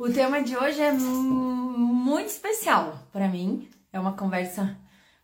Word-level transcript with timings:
O 0.00 0.10
tema 0.10 0.42
de 0.42 0.56
hoje 0.56 0.80
é 0.80 0.92
muito 0.92 2.28
especial 2.28 3.06
para 3.12 3.28
mim. 3.28 3.68
É 3.92 4.00
uma 4.00 4.14
conversa 4.14 4.74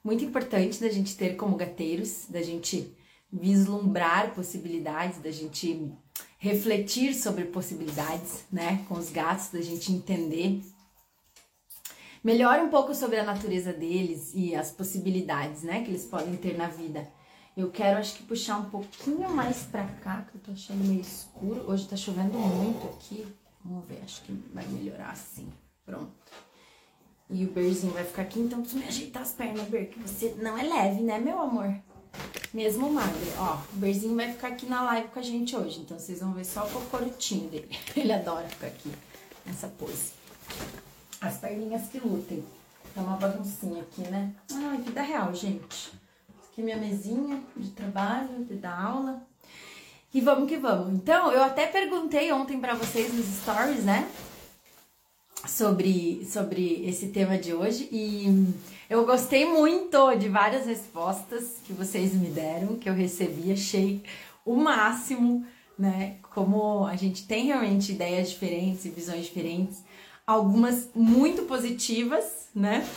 muito 0.04 0.22
importante 0.22 0.79
da 0.79 0.91
gente 0.91 1.17
ter 1.17 1.34
como 1.34 1.56
gateiros, 1.56 2.26
da 2.29 2.42
gente 2.42 2.94
vislumbrar 3.32 4.34
possibilidades, 4.34 5.18
da 5.18 5.30
gente 5.30 5.90
refletir 6.36 7.14
sobre 7.14 7.44
possibilidades, 7.44 8.44
né, 8.52 8.84
com 8.86 8.96
os 8.96 9.08
gatos, 9.08 9.48
da 9.48 9.62
gente 9.62 9.90
entender 9.90 10.61
melhor 12.22 12.58
um 12.58 12.68
pouco 12.68 12.95
sobre 12.95 13.18
a 13.18 13.24
natureza 13.24 13.72
deles 13.72 14.32
e 14.34 14.54
as 14.54 14.70
possibilidades, 14.70 15.62
né, 15.62 15.84
que 15.84 15.90
eles 15.90 16.04
podem 16.04 16.36
ter 16.36 16.54
na 16.54 16.68
vida. 16.68 17.08
Eu 17.56 17.70
quero, 17.70 17.98
acho 17.98 18.14
que, 18.14 18.24
puxar 18.24 18.58
um 18.58 18.68
pouquinho 18.68 19.30
mais 19.30 19.62
pra 19.62 19.86
cá, 19.86 20.27
que 20.30 20.36
eu 20.36 20.40
tô 20.43 20.50
achando 20.50 20.84
meio 20.84 21.00
escuro. 21.00 21.64
Hoje 21.66 21.88
tá 21.88 21.96
chovendo 21.96 22.36
muito 22.38 22.86
aqui. 22.88 23.27
Vamos 23.69 23.87
ver, 23.87 24.01
acho 24.05 24.23
que 24.23 24.33
vai 24.55 24.67
melhorar 24.69 25.11
assim. 25.11 25.53
Pronto. 25.85 26.12
E 27.29 27.45
o 27.45 27.51
Berzinho 27.51 27.93
vai 27.93 28.05
ficar 28.05 28.23
aqui, 28.23 28.38
então 28.38 28.61
preciso 28.61 28.80
me 28.80 28.87
ajeitar 28.87 29.23
as 29.23 29.33
pernas, 29.33 29.69
Ber, 29.69 29.88
que 29.88 29.98
você 29.98 30.37
não 30.38 30.57
é 30.57 30.62
leve, 30.62 31.02
né, 31.02 31.19
meu 31.19 31.41
amor? 31.41 31.74
Mesmo 32.55 32.88
magro. 32.91 33.19
Ó, 33.38 33.59
o 33.74 33.77
Berzinho 33.79 34.15
vai 34.15 34.33
ficar 34.33 34.48
aqui 34.48 34.66
na 34.66 34.83
live 34.83 35.09
com 35.09 35.19
a 35.19 35.23
gente 35.23 35.57
hoje, 35.57 35.80
então 35.80 35.98
vocês 35.98 36.21
vão 36.21 36.33
ver 36.33 36.45
só 36.45 36.65
o 36.65 36.71
cocorotinho 36.71 37.51
dele. 37.51 37.77
Ele 37.97 38.12
adora 38.12 38.48
ficar 38.48 38.69
aqui, 38.69 38.93
nessa 39.45 39.66
pose. 39.66 40.12
As 41.21 41.38
perninhas 41.38 41.88
que 41.88 41.98
lutem. 41.98 42.45
Tá 42.95 43.02
uma 43.02 43.16
baguncinha 43.16 43.83
aqui, 43.83 44.02
né? 44.02 44.33
Ai, 44.52 44.79
vida 44.79 45.02
real, 45.02 45.35
gente. 45.35 45.93
Aqui 46.51 46.62
é 46.62 46.65
minha 46.65 46.77
mesinha 46.77 47.43
de 47.57 47.71
trabalho, 47.71 48.45
de 48.45 48.55
dar 48.55 48.80
aula. 48.80 49.27
E 50.16 50.20
vamos 50.23 50.48
que 50.48 50.56
vamos. 50.56 50.95
Então, 50.95 51.30
eu 51.30 51.43
até 51.43 51.66
perguntei 51.66 52.33
ontem 52.33 52.59
para 52.59 52.74
vocês 52.74 53.12
nos 53.12 53.27
stories, 53.43 53.84
né? 53.84 54.09
Sobre, 55.47 56.24
sobre 56.24 56.88
esse 56.88 57.09
tema 57.09 57.37
de 57.37 57.52
hoje. 57.52 57.87
E 57.93 58.48
eu 58.88 59.05
gostei 59.05 59.45
muito 59.45 60.15
de 60.15 60.30
várias 60.30 60.65
respostas 60.65 61.57
que 61.66 61.74
vocês 61.74 62.15
me 62.15 62.30
deram, 62.30 62.77
que 62.77 62.88
eu 62.88 62.95
recebi. 62.95 63.52
Achei 63.52 64.03
o 64.43 64.56
máximo, 64.56 65.44
né? 65.78 66.16
Como 66.34 66.87
a 66.87 66.97
gente 66.97 67.27
tem 67.27 67.49
realmente 67.49 67.93
ideias 67.93 68.31
diferentes 68.31 68.87
e 68.87 68.88
visões 68.88 69.27
diferentes. 69.27 69.84
Algumas 70.27 70.88
muito 70.94 71.43
positivas, 71.43 72.49
né? 72.55 72.88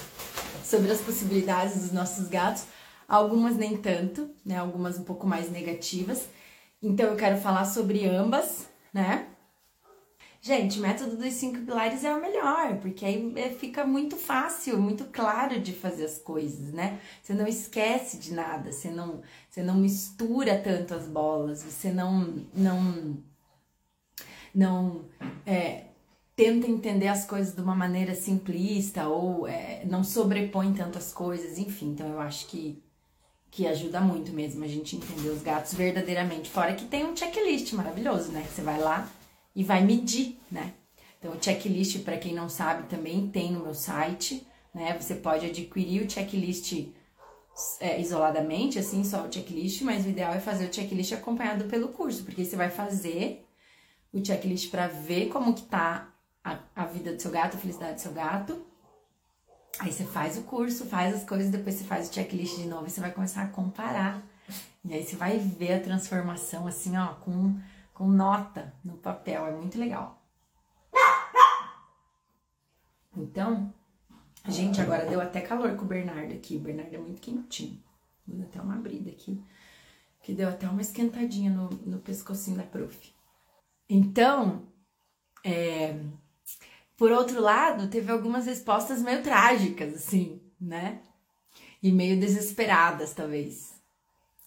Sobre 0.64 0.90
as 0.90 1.02
possibilidades 1.02 1.82
dos 1.82 1.92
nossos 1.92 2.30
gatos 2.30 2.64
algumas 3.10 3.58
nem 3.58 3.76
tanto, 3.76 4.30
né? 4.46 4.58
Algumas 4.58 5.00
um 5.00 5.04
pouco 5.04 5.26
mais 5.26 5.52
negativas. 5.52 6.30
Então 6.82 7.08
eu 7.08 7.16
quero 7.18 7.38
falar 7.38 7.66
sobre 7.66 8.06
ambas, 8.06 8.70
né? 8.94 9.28
Gente, 10.42 10.80
o 10.80 10.82
método 10.82 11.18
dos 11.18 11.34
cinco 11.34 11.60
pilares 11.66 12.06
é 12.06 12.16
o 12.16 12.22
melhor, 12.22 12.78
porque 12.78 13.04
aí 13.04 13.34
é, 13.36 13.50
fica 13.50 13.86
muito 13.86 14.16
fácil, 14.16 14.80
muito 14.80 15.04
claro 15.06 15.60
de 15.60 15.74
fazer 15.74 16.06
as 16.06 16.18
coisas, 16.18 16.72
né? 16.72 16.98
Você 17.22 17.34
não 17.34 17.46
esquece 17.46 18.18
de 18.18 18.34
nada, 18.34 18.72
você 18.72 18.90
não, 18.90 19.22
você 19.50 19.62
não 19.62 19.76
mistura 19.76 20.58
tanto 20.58 20.94
as 20.94 21.06
bolas, 21.08 21.62
você 21.62 21.92
não, 21.92 22.46
não, 22.54 23.18
não 24.56 25.06
é, 25.46 25.88
tenta 26.38 26.68
entender 26.68 27.10
as 27.10 27.26
coisas 27.26 27.54
de 27.54 27.62
uma 27.62 27.76
maneira 27.76 28.16
simplista 28.16 29.10
ou 29.10 29.46
é, 29.46 29.84
não 29.86 30.06
sobrepõe 30.06 30.74
tantas 30.74 31.12
coisas, 31.12 31.58
enfim. 31.58 31.90
Então 31.90 32.08
eu 32.08 32.20
acho 32.22 32.48
que 32.48 32.82
que 33.52 33.68
ajuda 33.68 34.00
muito 34.00 34.32
mesmo 34.32 34.64
a 34.64 34.68
gente 34.68 34.96
entender 34.96 35.30
os 35.30 35.42
gatos 35.42 35.74
verdadeiramente. 35.74 36.50
Fora 36.50 36.74
que 36.74 36.86
tem 36.86 37.06
um 37.06 37.16
checklist 37.16 37.74
maravilhoso, 37.74 38.32
né? 38.32 38.44
Que 38.48 38.54
você 38.54 38.62
vai 38.62 38.80
lá 38.80 39.10
e 39.56 39.64
vai 39.64 39.84
medir, 39.84 40.40
né? 40.52 40.74
Então, 41.18 41.34
o 41.34 41.44
checklist, 41.44 42.00
para 42.04 42.18
quem 42.18 42.34
não 42.34 42.48
sabe, 42.48 42.88
também 42.88 43.28
tem 43.28 43.52
no 43.52 43.62
meu 43.62 43.74
site, 43.74 44.46
né? 44.74 44.98
Você 45.00 45.16
pode 45.16 45.46
adquirir 45.46 46.06
o 46.06 46.10
checklist 46.10 46.88
é, 47.80 48.00
isoladamente, 48.00 48.80
assim, 48.80 49.04
só 49.04 49.26
o 49.26 49.32
checklist, 49.32 49.82
mas 49.82 50.06
o 50.06 50.10
ideal 50.10 50.34
é 50.34 50.40
fazer 50.40 50.70
o 50.70 50.74
checklist 50.74 51.12
acompanhado 51.12 51.66
pelo 51.66 51.90
curso, 51.90 52.24
porque 52.24 52.46
você 52.46 52.56
vai 52.56 52.70
fazer 52.70 53.46
o 54.14 54.24
checklist 54.24 54.70
para 54.70 54.88
ver 54.88 55.28
como 55.28 55.54
que 55.54 55.64
tá 55.64 56.14
a, 56.44 56.60
a 56.76 56.86
vida 56.86 57.14
do 57.14 57.22
seu 57.22 57.32
gato, 57.32 57.58
a 57.58 57.60
felicidade 57.60 57.96
do 57.96 58.02
seu 58.02 58.14
gato, 58.14 58.66
Aí 59.80 59.92
você 59.92 60.04
faz 60.04 60.38
o 60.38 60.44
curso, 60.44 60.86
faz 60.86 61.16
as 61.16 61.24
coisas, 61.24 61.50
depois 61.50 61.76
você 61.76 61.86
faz 61.86 62.10
o 62.10 62.14
checklist 62.14 62.58
de 62.58 62.68
novo 62.68 62.88
e 62.88 62.90
você 62.90 63.00
vai 63.00 63.12
começar 63.12 63.44
a 63.44 63.48
comparar. 63.48 64.22
E 64.84 64.94
aí 64.94 65.06
você 65.06 65.16
vai 65.16 65.38
ver 65.38 65.74
a 65.74 65.80
transformação 65.80 66.68
assim, 66.68 66.98
ó, 66.98 67.14
com, 67.16 67.58
com 67.94 68.08
nota 68.08 68.74
no 68.84 68.98
papel. 68.98 69.46
É 69.46 69.52
muito 69.52 69.80
legal. 69.80 70.22
Então, 73.16 73.74
gente, 74.48 74.82
agora 74.82 75.06
deu 75.06 75.22
até 75.22 75.42
calor 75.42 75.76
com 75.76 75.86
o 75.86 75.88
Bernardo 75.88 76.34
aqui. 76.34 76.58
O 76.58 76.60
Bernardo 76.60 76.94
é 76.94 76.98
muito 76.98 77.22
quentinho. 77.22 77.82
Deu 78.26 78.44
até 78.44 78.62
uma 78.62 78.76
abrida 78.76 79.10
aqui. 79.10 79.42
Que 80.22 80.34
deu 80.34 80.50
até 80.50 80.68
uma 80.68 80.82
esquentadinha 80.82 81.52
no, 81.52 81.70
no 81.70 82.00
pescocinho 82.00 82.58
da 82.58 82.64
prof. 82.64 83.14
Então, 83.90 84.68
é, 85.44 86.00
por 87.00 87.14
outro 87.14 87.42
lado, 87.42 87.88
teve 87.88 88.12
algumas 88.12 88.46
respostas 88.46 89.02
meio 89.02 89.24
trágicas, 89.24 89.94
assim, 89.94 90.42
né? 90.60 91.00
E 91.82 91.94
meio 91.94 92.20
desesperadas, 92.20 93.14
talvez. 93.14 93.74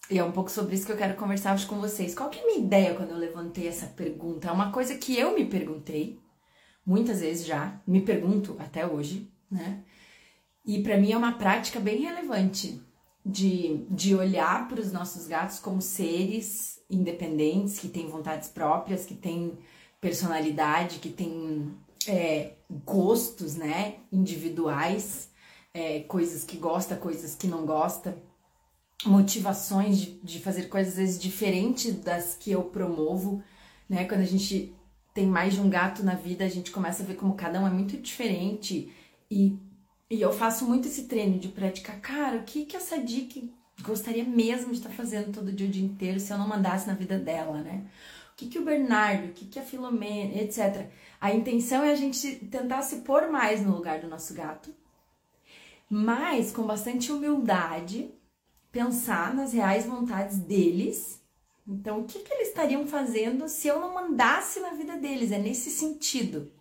E 0.07 0.19
é 0.19 0.23
um 0.23 0.31
pouco 0.31 0.51
sobre 0.51 0.75
isso 0.75 0.85
que 0.85 0.91
eu 0.91 0.97
quero 0.97 1.15
conversar 1.15 1.55
hoje 1.55 1.65
com 1.65 1.79
vocês. 1.81 2.13
Qual 2.13 2.29
que 2.29 2.37
é 2.37 2.43
a 2.43 2.45
minha 2.45 2.59
ideia 2.59 2.93
quando 2.93 3.09
eu 3.09 3.17
levantei 3.17 3.67
essa 3.67 3.87
pergunta? 3.87 4.49
É 4.49 4.51
uma 4.51 4.71
coisa 4.71 4.95
que 4.95 5.17
eu 5.17 5.33
me 5.33 5.45
perguntei 5.45 6.19
muitas 6.85 7.21
vezes 7.21 7.47
já, 7.47 7.81
me 7.87 8.01
pergunto 8.01 8.55
até 8.59 8.85
hoje, 8.85 9.31
né? 9.49 9.83
E 10.63 10.83
para 10.83 10.97
mim 10.97 11.11
é 11.11 11.17
uma 11.17 11.33
prática 11.33 11.79
bem 11.79 12.01
relevante 12.01 12.79
de, 13.25 13.83
de 13.89 14.13
olhar 14.13 14.67
para 14.67 14.79
os 14.79 14.91
nossos 14.91 15.25
gatos 15.25 15.57
como 15.57 15.81
seres 15.81 16.79
independentes, 16.87 17.79
que 17.79 17.87
têm 17.87 18.07
vontades 18.09 18.47
próprias, 18.47 19.07
que 19.07 19.15
têm 19.15 19.57
personalidade, 19.99 20.99
que 20.99 21.09
têm 21.09 21.73
é, 22.07 22.53
gostos, 22.85 23.55
né, 23.55 23.95
individuais, 24.11 25.29
é, 25.73 26.01
coisas 26.01 26.43
que 26.43 26.57
gosta, 26.57 26.95
coisas 26.95 27.35
que 27.35 27.47
não 27.47 27.65
gosta, 27.65 28.17
motivações 29.05 29.97
de, 29.97 30.19
de 30.23 30.39
fazer 30.39 30.69
coisas 30.69 30.93
às 30.93 30.99
vezes 30.99 31.21
diferentes 31.21 31.95
das 31.95 32.35
que 32.35 32.51
eu 32.51 32.63
promovo, 32.63 33.43
né, 33.89 34.05
quando 34.05 34.21
a 34.21 34.25
gente 34.25 34.75
tem 35.13 35.27
mais 35.27 35.53
de 35.53 35.61
um 35.61 35.69
gato 35.69 36.03
na 36.03 36.15
vida, 36.15 36.43
a 36.43 36.49
gente 36.49 36.71
começa 36.71 37.03
a 37.03 37.05
ver 37.05 37.15
como 37.15 37.35
cada 37.35 37.61
um 37.61 37.67
é 37.67 37.69
muito 37.69 37.97
diferente 37.97 38.91
e, 39.29 39.57
e 40.09 40.21
eu 40.21 40.31
faço 40.33 40.65
muito 40.65 40.87
esse 40.87 41.03
treino 41.03 41.37
de 41.37 41.49
praticar, 41.49 41.99
cara, 41.99 42.37
o 42.37 42.43
que 42.43 42.65
que 42.65 42.75
essa 42.75 42.97
dica 42.97 43.39
gostaria 43.81 44.23
mesmo 44.23 44.71
de 44.71 44.77
estar 44.77 44.89
fazendo 44.89 45.31
todo 45.31 45.51
dia 45.51 45.67
o 45.67 45.69
dia 45.69 45.83
inteiro 45.85 46.19
se 46.19 46.31
eu 46.31 46.37
não 46.37 46.47
mandasse 46.47 46.87
na 46.87 46.93
vida 46.93 47.17
dela, 47.17 47.61
né? 47.61 47.85
O 48.33 48.35
que 48.35 48.47
que 48.47 48.59
o 48.59 48.65
Bernardo, 48.65 49.27
o 49.27 49.31
que 49.31 49.45
que 49.45 49.59
a 49.59 49.63
Filomena, 49.63 50.41
etc. 50.41 50.89
A 51.21 51.31
intenção 51.31 51.83
é 51.83 51.91
a 51.91 51.95
gente 51.95 52.35
tentar 52.47 52.81
se 52.81 52.97
pôr 52.97 53.29
mais 53.29 53.61
no 53.61 53.75
lugar 53.75 53.99
do 53.99 54.07
nosso 54.07 54.33
gato, 54.33 54.73
mas 55.87 56.51
com 56.51 56.63
bastante 56.63 57.11
humildade, 57.11 58.11
pensar 58.71 59.35
nas 59.35 59.53
reais 59.53 59.85
vontades 59.85 60.39
deles. 60.39 61.21
Então, 61.67 62.01
o 62.01 62.05
que, 62.05 62.19
que 62.19 62.33
eles 62.33 62.47
estariam 62.47 62.87
fazendo 62.87 63.47
se 63.47 63.67
eu 63.67 63.79
não 63.79 63.93
mandasse 63.93 64.59
na 64.59 64.71
vida 64.71 64.97
deles? 64.97 65.31
É 65.31 65.37
nesse 65.37 65.69
sentido. 65.69 66.51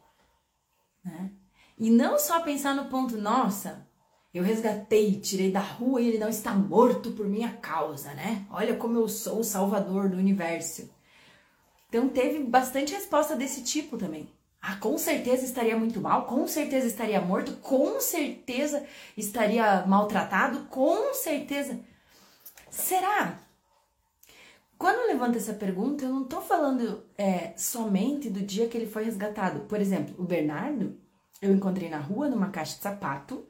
Né? 1.02 1.32
E 1.78 1.90
não 1.90 2.18
só 2.18 2.40
pensar 2.40 2.74
no 2.74 2.90
ponto, 2.90 3.16
nossa, 3.16 3.88
eu 4.32 4.44
resgatei, 4.44 5.18
tirei 5.18 5.50
da 5.50 5.60
rua 5.60 6.00
e 6.00 6.08
ele 6.08 6.18
não 6.18 6.28
está 6.28 6.54
morto 6.54 7.12
por 7.12 7.26
minha 7.26 7.54
causa, 7.54 8.12
né? 8.14 8.46
Olha 8.50 8.76
como 8.76 8.98
eu 8.98 9.08
sou 9.08 9.40
o 9.40 9.44
salvador 9.44 10.10
do 10.10 10.18
universo. 10.18 10.88
Então 11.92 12.08
teve 12.08 12.42
bastante 12.42 12.94
resposta 12.94 13.36
desse 13.36 13.62
tipo 13.62 13.98
também. 13.98 14.26
Ah, 14.62 14.76
com 14.76 14.96
certeza 14.96 15.44
estaria 15.44 15.76
muito 15.76 16.00
mal, 16.00 16.24
com 16.24 16.48
certeza 16.48 16.86
estaria 16.86 17.20
morto, 17.20 17.52
com 17.56 18.00
certeza 18.00 18.86
estaria 19.14 19.84
maltratado, 19.84 20.60
com 20.70 21.12
certeza. 21.12 21.78
Será? 22.70 23.38
Quando 24.78 25.06
levanto 25.06 25.36
essa 25.36 25.52
pergunta, 25.52 26.06
eu 26.06 26.08
não 26.08 26.24
tô 26.24 26.40
falando 26.40 27.04
é, 27.18 27.52
somente 27.58 28.30
do 28.30 28.40
dia 28.40 28.68
que 28.68 28.78
ele 28.78 28.86
foi 28.86 29.04
resgatado. 29.04 29.66
Por 29.66 29.78
exemplo, 29.78 30.14
o 30.18 30.24
Bernardo, 30.24 30.98
eu 31.42 31.52
encontrei 31.52 31.90
na 31.90 31.98
rua 31.98 32.26
numa 32.26 32.48
caixa 32.48 32.76
de 32.76 32.82
sapato, 32.82 33.46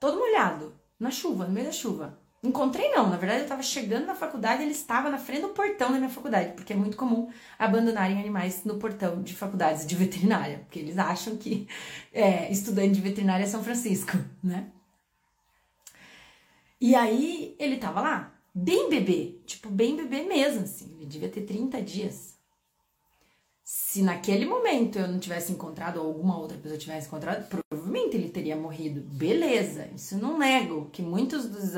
todo 0.00 0.18
molhado, 0.18 0.74
na 0.98 1.12
chuva, 1.12 1.44
no 1.44 1.52
meio 1.52 1.66
da 1.66 1.72
chuva. 1.72 2.18
Encontrei 2.42 2.88
não, 2.92 3.10
na 3.10 3.16
verdade 3.16 3.40
eu 3.40 3.44
estava 3.44 3.62
chegando 3.62 4.06
na 4.06 4.14
faculdade, 4.14 4.62
ele 4.62 4.70
estava 4.70 5.10
na 5.10 5.18
frente 5.18 5.42
do 5.42 5.48
portão 5.48 5.90
da 5.90 5.98
minha 5.98 6.08
faculdade, 6.08 6.52
porque 6.52 6.72
é 6.72 6.76
muito 6.76 6.96
comum 6.96 7.28
abandonarem 7.58 8.20
animais 8.20 8.64
no 8.64 8.78
portão 8.78 9.20
de 9.20 9.34
faculdades 9.34 9.84
de 9.84 9.96
veterinária, 9.96 10.58
porque 10.60 10.78
eles 10.78 10.98
acham 10.98 11.36
que 11.36 11.66
é, 12.12 12.50
estudante 12.52 12.92
de 12.94 13.00
veterinária 13.00 13.42
é 13.42 13.46
São 13.46 13.64
Francisco, 13.64 14.16
né? 14.42 14.70
E 16.80 16.94
aí 16.94 17.56
ele 17.58 17.76
tava 17.78 18.00
lá, 18.00 18.32
bem 18.54 18.88
bebê, 18.88 19.40
tipo 19.44 19.68
bem 19.68 19.96
bebê 19.96 20.22
mesmo, 20.22 20.62
assim, 20.62 20.94
ele 20.96 21.06
devia 21.06 21.28
ter 21.28 21.42
30 21.42 21.82
dias. 21.82 22.37
Se 23.90 24.02
naquele 24.02 24.44
momento 24.44 24.98
eu 24.98 25.08
não 25.08 25.18
tivesse 25.18 25.50
encontrado 25.50 25.96
ou 25.96 26.08
alguma 26.08 26.38
outra 26.38 26.58
pessoa 26.58 26.78
tivesse 26.78 27.06
encontrado, 27.06 27.48
provavelmente 27.48 28.18
ele 28.18 28.28
teria 28.28 28.54
morrido. 28.54 29.00
Beleza, 29.00 29.88
isso 29.96 30.18
não 30.18 30.36
nego 30.36 30.90
que 30.90 31.00
muitos 31.00 31.46
dos, 31.46 31.72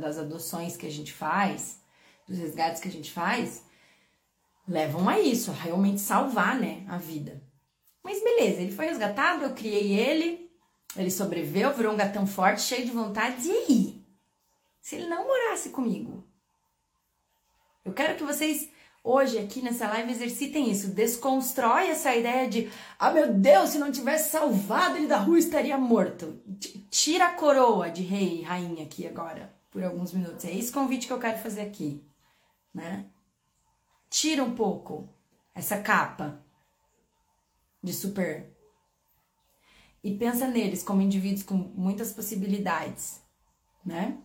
das 0.00 0.16
adoções 0.16 0.78
que 0.78 0.86
a 0.86 0.90
gente 0.90 1.12
faz, 1.12 1.78
dos 2.26 2.38
resgates 2.38 2.80
que 2.80 2.88
a 2.88 2.90
gente 2.90 3.12
faz, 3.12 3.62
levam 4.66 5.10
a 5.10 5.20
isso, 5.20 5.50
a 5.50 5.54
realmente 5.54 6.00
salvar, 6.00 6.58
né, 6.58 6.86
a 6.88 6.96
vida. 6.96 7.42
Mas 8.02 8.24
beleza, 8.24 8.62
ele 8.62 8.72
foi 8.72 8.86
resgatado, 8.86 9.44
eu 9.44 9.52
criei 9.52 9.92
ele, 9.92 10.50
ele 10.96 11.10
sobreviveu, 11.10 11.74
virou 11.74 11.92
um 11.92 11.98
gatão 11.98 12.26
forte, 12.26 12.62
cheio 12.62 12.86
de 12.86 12.92
vontades, 12.92 13.44
e 13.44 13.52
aí? 13.52 14.06
Se 14.80 14.96
ele 14.96 15.06
não 15.06 15.26
morasse 15.26 15.68
comigo? 15.68 16.24
Eu 17.84 17.92
quero 17.92 18.16
que 18.16 18.24
vocês 18.24 18.70
hoje 19.02 19.38
aqui 19.38 19.62
nessa 19.62 19.88
live 19.88 20.12
exercitem 20.12 20.70
isso, 20.70 20.88
desconstrói 20.88 21.88
essa 21.88 22.14
ideia 22.14 22.48
de, 22.48 22.70
ah 22.98 23.10
meu 23.10 23.32
Deus, 23.32 23.70
se 23.70 23.78
não 23.78 23.90
tivesse 23.90 24.30
salvado 24.30 24.96
ele 24.96 25.06
da 25.06 25.18
rua 25.18 25.38
estaria 25.38 25.76
morto. 25.78 26.40
Tira 26.90 27.26
a 27.26 27.34
coroa 27.34 27.90
de 27.90 28.02
rei 28.02 28.40
e 28.40 28.42
rainha 28.42 28.84
aqui 28.84 29.06
agora, 29.06 29.54
por 29.70 29.82
alguns 29.82 30.12
minutos. 30.12 30.44
É 30.44 30.54
esse 30.54 30.72
convite 30.72 31.06
que 31.06 31.12
eu 31.12 31.18
quero 31.18 31.38
fazer 31.38 31.62
aqui, 31.62 32.04
né? 32.72 33.06
Tira 34.08 34.42
um 34.42 34.54
pouco 34.54 35.08
essa 35.54 35.80
capa 35.80 36.44
de 37.82 37.92
super 37.92 38.50
e 40.02 40.16
pensa 40.16 40.46
neles 40.46 40.82
como 40.82 41.02
indivíduos 41.02 41.42
com 41.42 41.54
muitas 41.54 42.12
possibilidades, 42.12 43.20
né? 43.84 44.18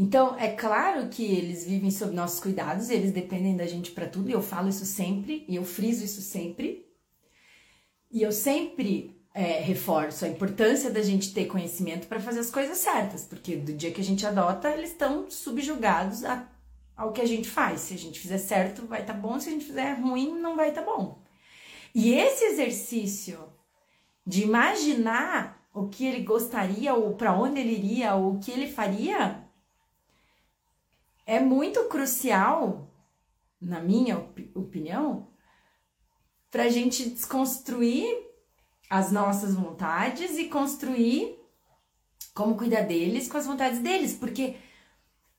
Então, 0.00 0.38
é 0.38 0.52
claro 0.52 1.08
que 1.08 1.24
eles 1.24 1.66
vivem 1.66 1.90
sob 1.90 2.14
nossos 2.14 2.38
cuidados, 2.38 2.88
eles 2.88 3.10
dependem 3.10 3.56
da 3.56 3.66
gente 3.66 3.90
para 3.90 4.06
tudo, 4.06 4.30
e 4.30 4.32
eu 4.32 4.40
falo 4.40 4.68
isso 4.68 4.84
sempre, 4.84 5.44
e 5.48 5.56
eu 5.56 5.64
friso 5.64 6.04
isso 6.04 6.22
sempre. 6.22 6.86
E 8.08 8.22
eu 8.22 8.30
sempre 8.30 9.20
é, 9.34 9.58
reforço 9.58 10.24
a 10.24 10.28
importância 10.28 10.88
da 10.88 11.02
gente 11.02 11.34
ter 11.34 11.46
conhecimento 11.46 12.06
para 12.06 12.20
fazer 12.20 12.38
as 12.38 12.48
coisas 12.48 12.78
certas, 12.78 13.24
porque 13.24 13.56
do 13.56 13.72
dia 13.72 13.90
que 13.90 14.00
a 14.00 14.04
gente 14.04 14.24
adota, 14.24 14.70
eles 14.70 14.90
estão 14.90 15.28
subjugados 15.28 16.24
a, 16.24 16.48
ao 16.96 17.12
que 17.12 17.20
a 17.20 17.26
gente 17.26 17.48
faz. 17.48 17.80
Se 17.80 17.94
a 17.94 17.98
gente 17.98 18.20
fizer 18.20 18.38
certo, 18.38 18.86
vai 18.86 19.00
estar 19.00 19.14
tá 19.14 19.18
bom, 19.18 19.40
se 19.40 19.48
a 19.48 19.52
gente 19.52 19.64
fizer 19.64 19.94
ruim, 19.94 20.38
não 20.38 20.54
vai 20.54 20.68
estar 20.68 20.82
tá 20.82 20.92
bom. 20.92 21.20
E 21.92 22.14
esse 22.14 22.44
exercício 22.44 23.40
de 24.24 24.44
imaginar 24.44 25.60
o 25.74 25.88
que 25.88 26.06
ele 26.06 26.22
gostaria, 26.22 26.94
ou 26.94 27.14
para 27.14 27.36
onde 27.36 27.58
ele 27.58 27.72
iria, 27.72 28.14
ou 28.14 28.34
o 28.34 28.38
que 28.38 28.52
ele 28.52 28.70
faria, 28.70 29.47
é 31.28 31.38
muito 31.38 31.84
crucial, 31.90 32.90
na 33.60 33.80
minha 33.80 34.16
op 34.16 34.50
opinião, 34.54 35.28
para 36.50 36.62
a 36.62 36.68
gente 36.70 37.10
desconstruir 37.10 38.08
as 38.88 39.12
nossas 39.12 39.54
vontades 39.54 40.38
e 40.38 40.48
construir 40.48 41.38
como 42.34 42.56
cuidar 42.56 42.80
deles 42.80 43.28
com 43.28 43.36
as 43.36 43.44
vontades 43.44 43.80
deles, 43.80 44.14
porque 44.14 44.56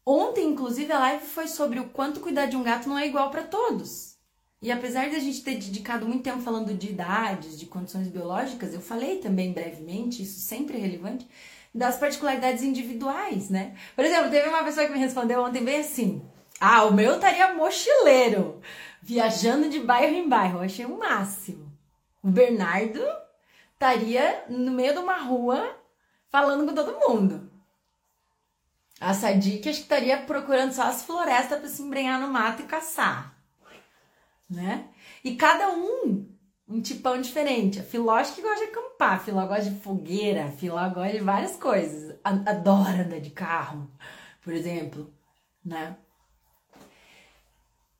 ontem, 0.05 0.49
inclusive, 0.49 0.93
a 0.93 0.99
live 0.99 1.25
foi 1.25 1.47
sobre 1.47 1.79
o 1.79 1.89
quanto 1.89 2.19
cuidar 2.19 2.45
de 2.45 2.55
um 2.55 2.61
gato 2.61 2.87
não 2.87 2.99
é 2.99 3.07
igual 3.07 3.31
para 3.31 3.43
todos. 3.43 4.08
E 4.61 4.71
apesar 4.71 5.09
de 5.09 5.15
a 5.15 5.19
gente 5.19 5.41
ter 5.41 5.55
dedicado 5.55 6.05
muito 6.05 6.23
tempo 6.23 6.41
falando 6.41 6.73
de 6.73 6.89
idades, 6.89 7.57
de 7.57 7.65
condições 7.65 8.07
biológicas, 8.09 8.73
eu 8.73 8.81
falei 8.81 9.19
também 9.19 9.53
brevemente, 9.53 10.23
isso 10.23 10.41
sempre 10.41 10.77
é 10.77 10.81
relevante, 10.81 11.25
das 11.73 11.97
particularidades 11.97 12.61
individuais, 12.61 13.49
né? 13.49 13.75
Por 13.95 14.03
exemplo, 14.03 14.29
teve 14.29 14.49
uma 14.49 14.63
pessoa 14.63 14.85
que 14.85 14.91
me 14.91 14.99
respondeu 14.99 15.41
ontem 15.41 15.63
bem 15.63 15.79
assim: 15.79 16.21
Ah, 16.59 16.83
o 16.83 16.93
meu 16.93 17.15
estaria 17.15 17.53
mochileiro, 17.53 18.59
viajando 19.01 19.69
de 19.69 19.79
bairro 19.79 20.15
em 20.15 20.27
bairro. 20.27 20.57
Eu 20.57 20.63
achei 20.63 20.85
o 20.85 20.97
máximo. 20.97 21.71
O 22.21 22.27
Bernardo 22.27 23.01
estaria 23.73 24.43
no 24.49 24.71
meio 24.71 24.93
de 24.93 24.99
uma 24.99 25.17
rua 25.17 25.77
falando 26.29 26.67
com 26.67 26.75
todo 26.75 26.99
mundo. 26.99 27.49
A 28.99 29.13
Sadiq 29.13 29.69
acho 29.69 29.77
que 29.77 29.83
estaria 29.83 30.17
procurando 30.17 30.73
só 30.73 30.83
as 30.83 31.03
florestas 31.03 31.59
para 31.59 31.69
se 31.69 31.81
embrenhar 31.81 32.19
no 32.19 32.27
mato 32.27 32.61
e 32.61 32.65
caçar, 32.65 33.33
né? 34.49 34.87
E 35.23 35.35
cada 35.35 35.69
um 35.71 36.27
um 36.69 36.79
tipão 36.81 37.19
diferente. 37.19 37.79
A 37.79 37.83
Filó 37.83 38.21
que 38.23 38.41
gosta 38.41 38.65
de 38.65 38.71
acampar, 38.71 39.13
a 39.13 39.19
Filó 39.19 39.45
gosta 39.47 39.69
de 39.71 39.79
fogueira, 39.79 40.45
a 40.45 40.51
Filó 40.51 40.87
gosta 40.89 41.17
de 41.17 41.23
várias 41.23 41.55
coisas. 41.55 42.15
Adora 42.23 43.03
andar 43.03 43.19
de 43.19 43.31
carro, 43.31 43.89
por 44.43 44.53
exemplo, 44.53 45.11
né? 45.65 45.97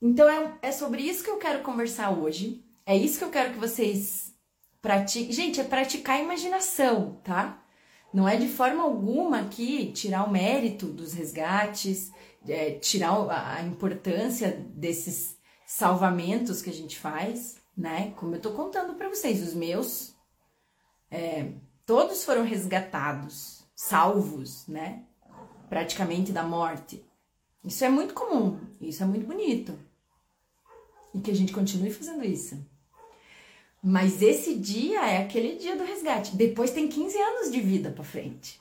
Então 0.01 0.29
é, 0.29 0.53
é 0.61 0.71
sobre 0.71 1.01
isso 1.01 1.23
que 1.23 1.29
eu 1.29 1.37
quero 1.37 1.63
conversar 1.63 2.11
hoje. 2.11 2.63
É 2.85 2.95
isso 2.95 3.17
que 3.17 3.25
eu 3.25 3.31
quero 3.31 3.53
que 3.53 3.59
vocês 3.59 4.33
pratiquem. 4.81 5.31
Gente, 5.31 5.59
é 5.59 5.63
praticar 5.63 6.17
a 6.17 6.21
imaginação, 6.21 7.19
tá? 7.23 7.61
Não 8.13 8.27
é 8.27 8.37
de 8.37 8.47
forma 8.47 8.83
alguma 8.83 9.41
aqui 9.41 9.91
tirar 9.91 10.23
o 10.23 10.31
mérito 10.31 10.87
dos 10.87 11.13
resgates, 11.13 12.11
é, 12.47 12.71
tirar 12.71 13.29
a 13.29 13.61
importância 13.63 14.51
desses 14.73 15.38
salvamentos 15.71 16.61
que 16.61 16.69
a 16.69 16.73
gente 16.73 16.97
faz 16.97 17.59
né? 17.79 18.13
Como 18.17 18.35
eu 18.35 18.41
tô 18.41 18.51
contando 18.51 18.93
para 18.95 19.07
vocês, 19.07 19.41
os 19.41 19.53
meus, 19.53 20.13
é, 21.09 21.53
todos 21.85 22.25
foram 22.25 22.43
resgatados, 22.43 23.63
salvos, 23.73 24.67
né? 24.67 25.03
Praticamente 25.69 26.33
da 26.33 26.43
morte. 26.43 27.03
Isso 27.63 27.85
é 27.85 27.89
muito 27.89 28.13
comum, 28.13 28.59
isso 28.81 29.01
é 29.01 29.05
muito 29.05 29.25
bonito. 29.25 29.79
E 31.13 31.21
que 31.21 31.31
a 31.31 31.35
gente 31.35 31.53
continue 31.53 31.91
fazendo 31.91 32.23
isso. 32.25 32.63
Mas 33.81 34.21
esse 34.21 34.55
dia 34.55 35.09
é 35.09 35.23
aquele 35.23 35.55
dia 35.55 35.77
do 35.77 35.85
resgate. 35.85 36.35
Depois 36.35 36.71
tem 36.71 36.89
15 36.89 37.17
anos 37.17 37.51
de 37.51 37.61
vida 37.61 37.89
para 37.91 38.03
frente. 38.03 38.59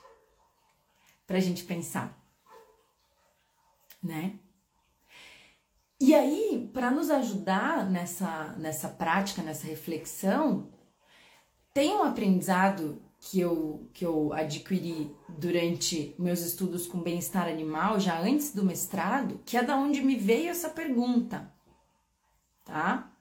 Pra 1.27 1.41
gente 1.41 1.65
pensar. 1.65 2.17
Né? 4.01 4.39
E 5.99 6.15
aí, 6.15 6.69
para 6.73 6.89
nos 6.89 7.09
ajudar 7.09 7.89
nessa, 7.89 8.53
nessa 8.57 8.87
prática, 8.87 9.41
nessa 9.41 9.67
reflexão, 9.67 10.71
tem 11.73 11.93
um 11.93 12.03
aprendizado 12.03 13.01
que 13.19 13.39
eu, 13.39 13.89
que 13.93 14.05
eu 14.05 14.31
adquiri 14.31 15.13
durante 15.27 16.15
meus 16.17 16.39
estudos 16.39 16.87
com 16.87 17.01
bem-estar 17.01 17.49
animal, 17.49 17.99
já 17.99 18.17
antes 18.17 18.53
do 18.53 18.63
mestrado, 18.63 19.41
que 19.45 19.57
é 19.57 19.63
da 19.63 19.75
onde 19.75 20.01
me 20.01 20.15
veio 20.15 20.49
essa 20.49 20.69
pergunta, 20.69 21.53
tá? 22.63 23.11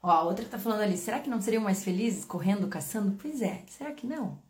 Ó, 0.00 0.10
a 0.10 0.22
outra 0.22 0.44
tá 0.44 0.58
falando 0.58 0.82
ali, 0.82 0.96
será 0.96 1.18
que 1.18 1.30
não 1.30 1.40
seriam 1.40 1.62
mais 1.62 1.82
felizes 1.82 2.24
correndo, 2.24 2.68
caçando? 2.68 3.16
Pois 3.20 3.42
é, 3.42 3.64
será 3.66 3.90
que 3.92 4.06
não? 4.06 4.40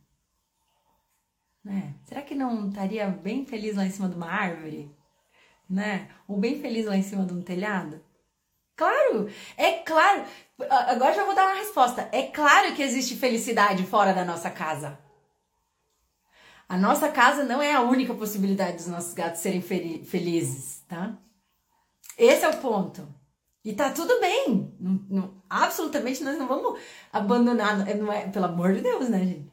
Né? 1.64 1.94
Será 2.04 2.20
que 2.20 2.34
não 2.34 2.68
estaria 2.68 3.08
bem 3.08 3.46
feliz 3.46 3.76
lá 3.76 3.86
em 3.86 3.90
cima 3.90 4.08
de 4.08 4.16
uma 4.16 4.28
árvore? 4.28 4.94
Né? 5.68 6.08
Ou 6.26 6.38
bem 6.38 6.60
feliz 6.60 6.86
lá 6.86 6.96
em 6.96 7.02
cima 7.02 7.24
de 7.24 7.32
um 7.32 7.42
telhado? 7.42 8.00
Claro, 8.76 9.28
é 9.56 9.72
claro. 9.78 10.24
Agora 10.68 11.14
já 11.14 11.24
vou 11.24 11.34
dar 11.34 11.46
uma 11.46 11.60
resposta. 11.60 12.08
É 12.12 12.22
claro 12.24 12.74
que 12.74 12.82
existe 12.82 13.16
felicidade 13.16 13.84
fora 13.84 14.12
da 14.12 14.24
nossa 14.24 14.50
casa. 14.50 14.98
A 16.68 16.76
nossa 16.76 17.08
casa 17.08 17.44
não 17.44 17.60
é 17.62 17.72
a 17.72 17.82
única 17.82 18.14
possibilidade 18.14 18.78
dos 18.78 18.86
nossos 18.86 19.14
gatos 19.14 19.40
serem 19.40 19.60
felizes, 19.60 20.82
tá? 20.88 21.16
Esse 22.16 22.44
é 22.44 22.48
o 22.48 22.56
ponto. 22.58 23.06
E 23.64 23.72
tá 23.72 23.90
tudo 23.90 24.20
bem. 24.20 24.74
Não, 24.78 25.06
não, 25.08 25.42
absolutamente 25.48 26.22
nós 26.22 26.38
não 26.38 26.46
vamos 26.46 26.80
abandonar. 27.12 27.78
Não 27.96 28.12
é, 28.12 28.28
pelo 28.28 28.46
amor 28.46 28.74
de 28.74 28.80
Deus, 28.80 29.08
né, 29.08 29.20
gente? 29.20 29.52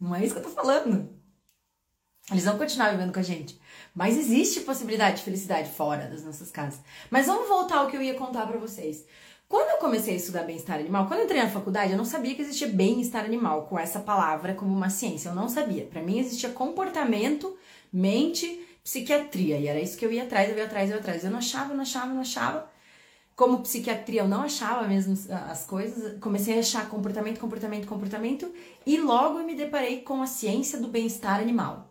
Não 0.00 0.14
é 0.14 0.24
isso 0.24 0.34
que 0.34 0.40
eu 0.40 0.44
tô 0.44 0.50
falando. 0.50 1.19
Eles 2.30 2.44
vão 2.44 2.56
continuar 2.56 2.90
vivendo 2.90 3.12
com 3.12 3.18
a 3.18 3.24
gente. 3.24 3.60
Mas 3.94 4.16
existe 4.16 4.60
possibilidade 4.60 5.18
de 5.18 5.22
felicidade 5.24 5.70
fora 5.70 6.06
das 6.06 6.24
nossas 6.24 6.50
casas. 6.50 6.80
Mas 7.10 7.26
vamos 7.26 7.48
voltar 7.48 7.78
ao 7.78 7.88
que 7.88 7.96
eu 7.96 8.02
ia 8.02 8.14
contar 8.14 8.46
para 8.46 8.58
vocês. 8.58 9.04
Quando 9.48 9.68
eu 9.70 9.78
comecei 9.78 10.14
a 10.14 10.16
estudar 10.16 10.44
bem-estar 10.44 10.78
animal, 10.78 11.08
quando 11.08 11.20
eu 11.20 11.24
entrei 11.24 11.42
na 11.42 11.50
faculdade, 11.50 11.90
eu 11.90 11.98
não 11.98 12.04
sabia 12.04 12.36
que 12.36 12.42
existia 12.42 12.68
bem-estar 12.68 13.24
animal 13.24 13.66
com 13.66 13.76
essa 13.76 13.98
palavra 13.98 14.54
como 14.54 14.72
uma 14.72 14.90
ciência. 14.90 15.30
Eu 15.30 15.34
não 15.34 15.48
sabia. 15.48 15.86
Para 15.86 16.00
mim 16.02 16.20
existia 16.20 16.50
comportamento, 16.50 17.56
mente, 17.92 18.64
psiquiatria. 18.84 19.58
E 19.58 19.66
era 19.66 19.80
isso 19.80 19.98
que 19.98 20.06
eu 20.06 20.12
ia 20.12 20.22
atrás, 20.22 20.48
eu 20.48 20.56
ia 20.56 20.66
atrás, 20.66 20.88
eu 20.88 20.94
ia 20.94 21.00
atrás. 21.00 21.24
Eu 21.24 21.32
não 21.32 21.38
achava, 21.38 21.74
não 21.74 21.82
achava, 21.82 22.14
não 22.14 22.20
achava. 22.20 22.70
Como 23.34 23.58
psiquiatria 23.58 24.20
eu 24.20 24.28
não 24.28 24.42
achava 24.42 24.86
mesmo 24.86 25.18
as 25.50 25.64
coisas, 25.64 26.16
comecei 26.20 26.56
a 26.56 26.60
achar 26.60 26.88
comportamento, 26.88 27.40
comportamento, 27.40 27.88
comportamento 27.88 28.52
e 28.86 28.98
logo 28.98 29.38
eu 29.38 29.46
me 29.46 29.56
deparei 29.56 30.02
com 30.02 30.22
a 30.22 30.26
ciência 30.26 30.78
do 30.78 30.88
bem-estar 30.88 31.40
animal 31.40 31.89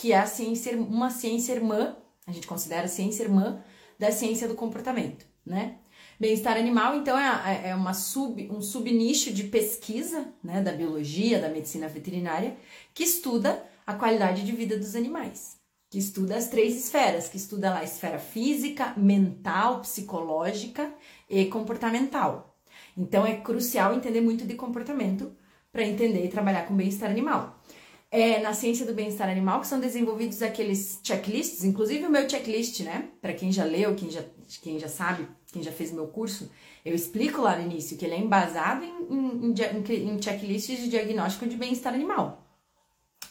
que 0.00 0.12
é 0.12 0.18
a 0.18 0.24
ciência, 0.26 0.74
uma 0.78 1.10
ciência 1.10 1.52
irmã, 1.52 1.94
a 2.26 2.32
gente 2.32 2.46
considera 2.46 2.86
a 2.86 2.88
ciência 2.88 3.22
irmã 3.22 3.62
da 3.98 4.10
ciência 4.10 4.48
do 4.48 4.54
comportamento, 4.54 5.26
né? 5.44 5.76
Bem-estar 6.18 6.56
animal, 6.56 6.96
então, 6.96 7.18
é, 7.18 7.64
é, 7.66 7.68
é 7.68 7.74
uma 7.74 7.92
sub, 7.92 8.50
um 8.50 8.62
subnicho 8.62 9.30
de 9.30 9.44
pesquisa 9.44 10.32
né, 10.42 10.62
da 10.62 10.72
biologia, 10.72 11.38
da 11.38 11.50
medicina 11.50 11.86
veterinária, 11.86 12.56
que 12.94 13.02
estuda 13.02 13.62
a 13.86 13.92
qualidade 13.94 14.42
de 14.42 14.52
vida 14.52 14.78
dos 14.78 14.96
animais. 14.96 15.58
que 15.90 15.98
estuda 15.98 16.36
as 16.36 16.48
três 16.48 16.76
esferas, 16.76 17.28
que 17.28 17.36
estuda 17.36 17.70
lá 17.70 17.80
a 17.80 17.84
esfera 17.84 18.18
física, 18.18 18.94
mental, 18.96 19.80
psicológica 19.80 20.94
e 21.28 21.46
comportamental. 21.46 22.56
Então 22.96 23.26
é 23.26 23.36
crucial 23.36 23.92
entender 23.92 24.20
muito 24.20 24.46
de 24.46 24.54
comportamento 24.54 25.32
para 25.72 25.84
entender 25.84 26.24
e 26.24 26.28
trabalhar 26.28 26.66
com 26.66 26.76
bem-estar 26.76 27.10
animal. 27.10 27.59
É 28.12 28.40
na 28.40 28.52
ciência 28.52 28.84
do 28.84 28.92
bem-estar 28.92 29.28
animal 29.28 29.60
que 29.60 29.68
são 29.68 29.78
desenvolvidos 29.78 30.42
aqueles 30.42 31.00
checklists, 31.04 31.62
inclusive 31.62 32.06
o 32.06 32.10
meu 32.10 32.28
checklist, 32.28 32.80
né? 32.80 33.08
Para 33.20 33.32
quem 33.32 33.52
já 33.52 33.62
leu, 33.62 33.94
quem 33.94 34.10
já, 34.10 34.24
quem 34.60 34.80
já 34.80 34.88
sabe, 34.88 35.28
quem 35.52 35.62
já 35.62 35.70
fez 35.70 35.92
meu 35.92 36.08
curso, 36.08 36.50
eu 36.84 36.92
explico 36.92 37.40
lá 37.40 37.56
no 37.56 37.62
início 37.62 37.96
que 37.96 38.04
ele 38.04 38.14
é 38.14 38.18
embasado 38.18 38.84
em, 38.84 38.90
em, 39.10 39.54
em, 39.54 40.08
em 40.08 40.22
checklists 40.22 40.78
de 40.78 40.88
diagnóstico 40.88 41.46
de 41.46 41.56
bem-estar 41.56 41.94
animal, 41.94 42.44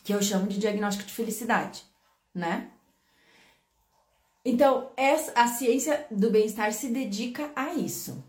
que 0.04 0.14
eu 0.14 0.22
chamo 0.22 0.48
de 0.48 0.58
diagnóstico 0.58 1.08
de 1.08 1.14
felicidade, 1.14 1.84
né? 2.34 2.72
Então, 4.46 4.92
essa, 4.96 5.34
a 5.36 5.48
ciência 5.48 6.08
do 6.10 6.30
bem-estar 6.32 6.72
se 6.72 6.88
dedica 6.88 7.52
a 7.54 7.74
isso. 7.74 8.24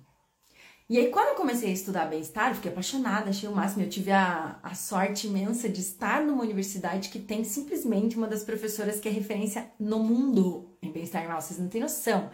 E 0.90 0.98
aí, 0.98 1.08
quando 1.08 1.28
eu 1.28 1.34
comecei 1.36 1.70
a 1.70 1.72
estudar 1.72 2.06
bem-estar, 2.06 2.52
fiquei 2.52 2.68
apaixonada, 2.68 3.30
achei 3.30 3.48
o 3.48 3.54
máximo. 3.54 3.84
Eu 3.84 3.88
tive 3.88 4.10
a, 4.10 4.58
a 4.60 4.74
sorte 4.74 5.28
imensa 5.28 5.68
de 5.68 5.80
estar 5.80 6.20
numa 6.20 6.42
universidade 6.42 7.10
que 7.10 7.20
tem 7.20 7.44
simplesmente 7.44 8.16
uma 8.16 8.26
das 8.26 8.42
professoras 8.42 8.98
que 8.98 9.08
é 9.08 9.12
referência 9.12 9.70
no 9.78 10.00
mundo 10.00 10.76
em 10.82 10.90
bem-estar 10.90 11.22
animal. 11.22 11.40
Vocês 11.40 11.60
não 11.60 11.68
têm 11.68 11.80
noção. 11.80 12.28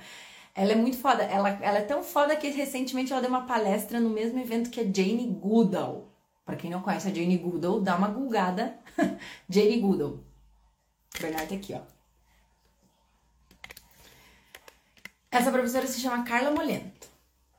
Ela 0.55 0.73
é 0.73 0.75
muito 0.75 0.97
foda. 0.97 1.23
Ela, 1.25 1.51
ela 1.61 1.81
é 1.81 1.83
tão 1.83 2.03
foda 2.03 2.35
que 2.35 2.49
recentemente 2.49 3.13
ela 3.13 3.21
deu 3.21 3.29
uma 3.29 3.45
palestra 3.45 4.01
no 4.01 4.09
mesmo 4.09 4.41
evento 4.41 4.71
que 4.71 4.81
a 4.81 4.85
Jane 4.85 5.39
Goodall. 5.39 6.11
Para 6.43 6.57
quem 6.57 6.71
não 6.71 6.81
conhece 6.81 7.09
a 7.09 7.13
Jane 7.13 7.37
Goodall, 7.37 7.83
dá 7.83 7.95
uma 7.95 8.09
gulgada. 8.09 8.79
Jane 9.51 9.81
Goodall. 9.81 10.25
O 11.15 11.21
Bernardo 11.21 11.51
tá 11.51 11.55
aqui, 11.57 11.75
ó. 11.75 11.83
Essa 15.31 15.53
professora 15.53 15.87
se 15.87 16.01
chama 16.01 16.25
Carla 16.25 16.51
Molento. 16.51 17.07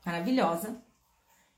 Maravilhosa. 0.04 0.87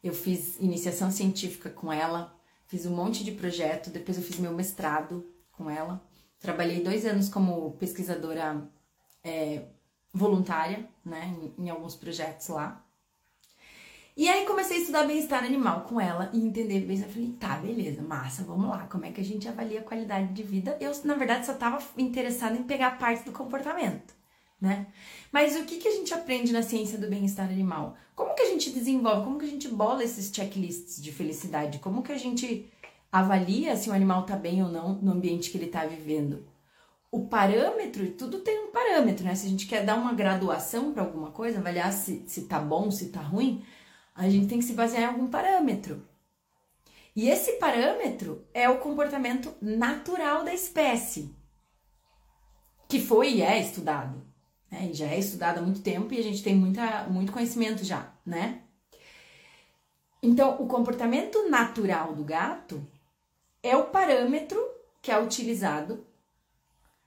Eu 0.02 0.14
fiz 0.14 0.59
iniciação 0.59 1.11
científica 1.11 1.69
com 1.69 1.92
ela, 1.92 2.35
fiz 2.66 2.87
um 2.87 2.95
monte 2.95 3.23
de 3.23 3.33
projeto, 3.33 3.90
depois 3.90 4.16
eu 4.16 4.23
fiz 4.23 4.38
meu 4.38 4.52
mestrado 4.52 5.26
com 5.52 5.69
ela. 5.69 6.02
Trabalhei 6.38 6.83
dois 6.83 7.04
anos 7.04 7.28
como 7.28 7.73
pesquisadora 7.73 8.66
é, 9.23 9.64
voluntária, 10.12 10.88
né, 11.04 11.35
em, 11.59 11.66
em 11.66 11.71
alguns 11.71 11.95
projetos 11.95 12.49
lá. 12.49 12.85
E 14.16 14.28
aí 14.28 14.45
comecei 14.45 14.78
a 14.78 14.80
estudar 14.80 15.07
bem-estar 15.07 15.45
animal 15.45 15.83
com 15.83 16.00
ela 16.00 16.30
e 16.33 16.38
entender 16.38 16.80
bem. 16.80 17.00
Eu 17.00 17.09
falei, 17.09 17.37
tá, 17.38 17.57
beleza, 17.57 18.02
massa, 18.02 18.42
vamos 18.42 18.69
lá. 18.69 18.87
Como 18.87 19.07
é 19.07 19.12
que 19.12 19.21
a 19.21 19.25
gente 19.25 19.49
avalia 19.49 19.80
a 19.80 19.85
qualidade 19.85 20.33
de 20.33 20.42
vida? 20.42 20.76
Eu, 20.80 20.92
na 21.04 21.14
verdade, 21.14 21.47
só 21.47 21.52
estava 21.52 21.83
interessada 21.97 22.57
em 22.57 22.64
pegar 22.64 22.99
parte 22.99 23.25
do 23.25 23.33
comportamento 23.33 24.20
né? 24.61 24.87
Mas 25.33 25.57
o 25.57 25.64
que, 25.64 25.79
que 25.79 25.88
a 25.88 25.93
gente 25.93 26.12
aprende 26.12 26.52
na 26.52 26.62
ciência 26.62 26.99
do 26.99 27.09
bem-estar 27.09 27.49
animal? 27.49 27.97
Como 28.14 28.35
que 28.35 28.43
a 28.43 28.49
gente 28.50 28.71
desenvolve, 28.71 29.25
como 29.25 29.38
que 29.38 29.47
a 29.47 29.49
gente 29.49 29.69
bola 29.69 30.05
esses 30.05 30.31
checklists 30.35 31.02
de 31.02 31.11
felicidade? 31.11 31.79
Como 31.79 32.02
que 32.02 32.12
a 32.12 32.19
gente 32.19 32.71
avalia 33.11 33.75
se 33.76 33.88
o 33.88 33.93
animal 33.93 34.26
tá 34.26 34.37
bem 34.37 34.62
ou 34.62 34.69
não 34.69 34.95
no 34.95 35.12
ambiente 35.12 35.50
que 35.50 35.57
ele 35.57 35.69
tá 35.69 35.87
vivendo? 35.87 36.47
O 37.11 37.26
parâmetro, 37.26 38.09
tudo 38.12 38.40
tem 38.40 38.67
um 38.67 38.71
parâmetro, 38.71 39.25
né? 39.25 39.35
Se 39.35 39.47
a 39.47 39.50
gente 39.50 39.67
quer 39.67 39.85
dar 39.85 39.97
uma 39.97 40.12
graduação 40.12 40.93
para 40.93 41.02
alguma 41.02 41.31
coisa, 41.31 41.59
avaliar 41.59 41.93
se, 41.93 42.23
se 42.26 42.43
tá 42.43 42.61
bom, 42.61 42.90
se 42.90 43.09
tá 43.09 43.21
ruim, 43.21 43.64
a 44.14 44.29
gente 44.29 44.47
tem 44.47 44.59
que 44.59 44.64
se 44.64 44.75
basear 44.75 45.02
em 45.02 45.07
algum 45.07 45.26
parâmetro. 45.26 46.07
E 47.17 47.29
esse 47.29 47.52
parâmetro 47.55 48.47
é 48.55 48.69
o 48.69 48.79
comportamento 48.79 49.52
natural 49.61 50.45
da 50.45 50.55
espécie, 50.55 51.35
que 52.88 53.00
foi 53.00 53.35
e 53.35 53.43
é 53.43 53.61
estudado 53.61 54.29
né? 54.71 54.89
E 54.91 54.95
já 54.95 55.07
é 55.07 55.19
estudado 55.19 55.59
há 55.59 55.62
muito 55.62 55.83
tempo 55.83 56.15
e 56.15 56.19
a 56.19 56.23
gente 56.23 56.43
tem 56.43 56.55
muita, 56.55 57.05
muito 57.05 57.33
conhecimento 57.33 57.85
já, 57.85 58.12
né? 58.25 58.62
Então, 60.23 60.61
o 60.62 60.67
comportamento 60.67 61.49
natural 61.49 62.15
do 62.15 62.23
gato 62.23 62.87
é 63.62 63.77
o 63.77 63.87
parâmetro 63.87 64.61
que 65.03 65.11
é 65.11 65.19
utilizado 65.19 66.07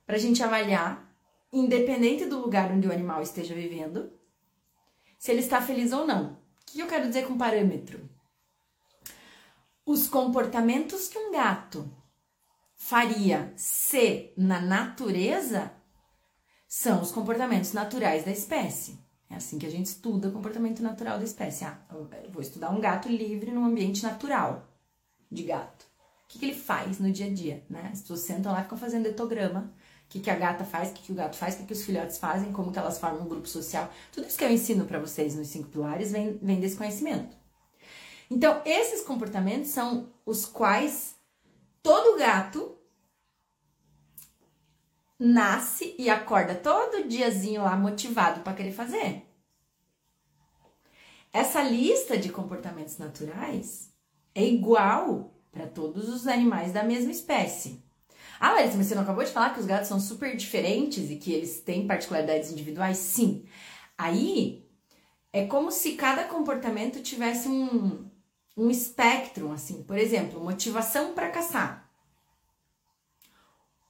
para 0.06 0.16
a 0.16 0.20
gente 0.20 0.44
avaliar, 0.44 1.10
independente 1.52 2.26
do 2.26 2.40
lugar 2.40 2.72
onde 2.72 2.88
o 2.88 2.92
animal 2.92 3.22
esteja 3.22 3.54
vivendo, 3.54 4.12
se 5.18 5.32
ele 5.32 5.40
está 5.40 5.62
feliz 5.62 5.94
ou 5.94 6.06
não. 6.06 6.34
O 6.34 6.38
que 6.66 6.80
eu 6.80 6.88
quero 6.88 7.08
dizer 7.08 7.28
com 7.28 7.38
parâmetro? 7.38 8.10
Os 9.86 10.08
comportamentos 10.08 11.08
que 11.08 11.18
um 11.18 11.32
gato 11.32 11.90
faria 12.76 13.54
se 13.56 14.34
na 14.36 14.60
natureza 14.60 15.72
são 16.76 17.04
os 17.04 17.12
comportamentos 17.12 17.72
naturais 17.72 18.26
da 18.26 18.32
espécie. 18.32 18.98
É 19.30 19.36
assim 19.36 19.60
que 19.60 19.66
a 19.68 19.70
gente 19.70 19.86
estuda 19.86 20.30
o 20.30 20.32
comportamento 20.32 20.82
natural 20.82 21.20
da 21.20 21.24
espécie. 21.24 21.64
Ah, 21.66 21.78
vou 22.32 22.42
estudar 22.42 22.72
um 22.72 22.82
gato 22.82 23.08
livre 23.08 23.52
num 23.52 23.64
ambiente 23.64 24.02
natural 24.02 24.68
de 25.32 25.44
gato. 25.44 25.84
O 25.84 26.28
que, 26.28 26.40
que 26.40 26.46
ele 26.46 26.56
faz 26.56 26.98
no 26.98 27.12
dia 27.12 27.28
a 27.28 27.30
dia, 27.30 27.64
né? 27.70 27.92
As 27.94 28.02
pessoas 28.02 28.22
sentam 28.22 28.52
lá 28.52 28.62
e 28.62 28.64
ficam 28.64 28.78
fazendo 28.80 29.06
etograma. 29.06 29.72
O 30.06 30.10
que, 30.10 30.20
que 30.20 30.32
a 30.32 30.36
gata 30.36 30.66
faz, 30.66 30.90
o 30.90 30.94
que, 30.94 31.04
que 31.04 31.12
o 31.12 31.16
gato 31.16 31.36
faz, 31.36 31.54
o 31.54 31.58
que, 31.60 31.66
que 31.66 31.74
os 31.74 31.84
filhotes 31.84 32.18
fazem, 32.18 32.52
como 32.52 32.72
que 32.72 32.80
elas 32.80 32.98
formam 32.98 33.22
um 33.22 33.30
grupo 33.30 33.48
social. 33.48 33.88
Tudo 34.12 34.26
isso 34.26 34.38
que 34.38 34.44
eu 34.44 34.52
ensino 34.52 34.86
para 34.86 34.98
vocês 34.98 35.36
nos 35.36 35.50
cinco 35.50 35.70
pilares 35.70 36.12
vem, 36.12 36.40
vem 36.42 36.60
desse 36.60 36.76
conhecimento. 36.76 37.38
Então, 38.32 38.64
esses 38.66 39.02
comportamentos 39.02 39.70
são 39.70 40.12
os 40.26 40.44
quais 40.44 41.14
todo 41.84 42.18
gato 42.18 42.76
nasce 45.20 45.96
e 45.98 46.10
acorda 46.10 46.56
todo 46.56 47.08
diazinho 47.08 47.64
lá 47.64 47.76
motivado 47.76 48.42
para 48.42 48.54
querer 48.54 48.72
fazer. 48.72 49.28
Essa 51.32 51.64
lista 51.64 52.18
de 52.18 52.30
comportamentos 52.30 52.98
naturais 52.98 53.92
é 54.36 54.46
igual 54.46 55.34
para 55.52 55.68
todos 55.68 56.10
os 56.10 56.28
animais 56.28 56.72
da 56.72 56.84
mesma 56.84 57.12
espécie. 57.12 57.84
Ah, 58.40 58.52
Larissa, 58.52 58.78
mas 58.78 58.88
você 58.88 58.96
não 58.96 59.04
acabou 59.04 59.24
de 59.24 59.32
falar 59.32 59.54
que 59.54 59.60
os 59.60 59.66
gatos 59.66 59.88
são 59.88 60.00
super 60.00 60.36
diferentes 60.36 61.10
e 61.10 61.16
que 61.16 61.32
eles 61.32 61.62
têm 61.62 61.88
particularidades 61.88 62.52
individuais? 62.52 62.98
Sim. 62.98 63.46
Aí 63.98 64.68
é 65.32 65.46
como 65.46 65.72
se 65.72 65.94
cada 65.94 66.26
comportamento 66.26 67.02
tivesse 67.02 67.48
um, 67.48 68.06
um 68.58 68.70
espectro, 68.70 69.52
assim. 69.52 69.84
Por 69.84 69.98
exemplo, 69.98 70.44
motivação 70.44 71.14
para 71.14 71.30
caçar. 71.32 71.83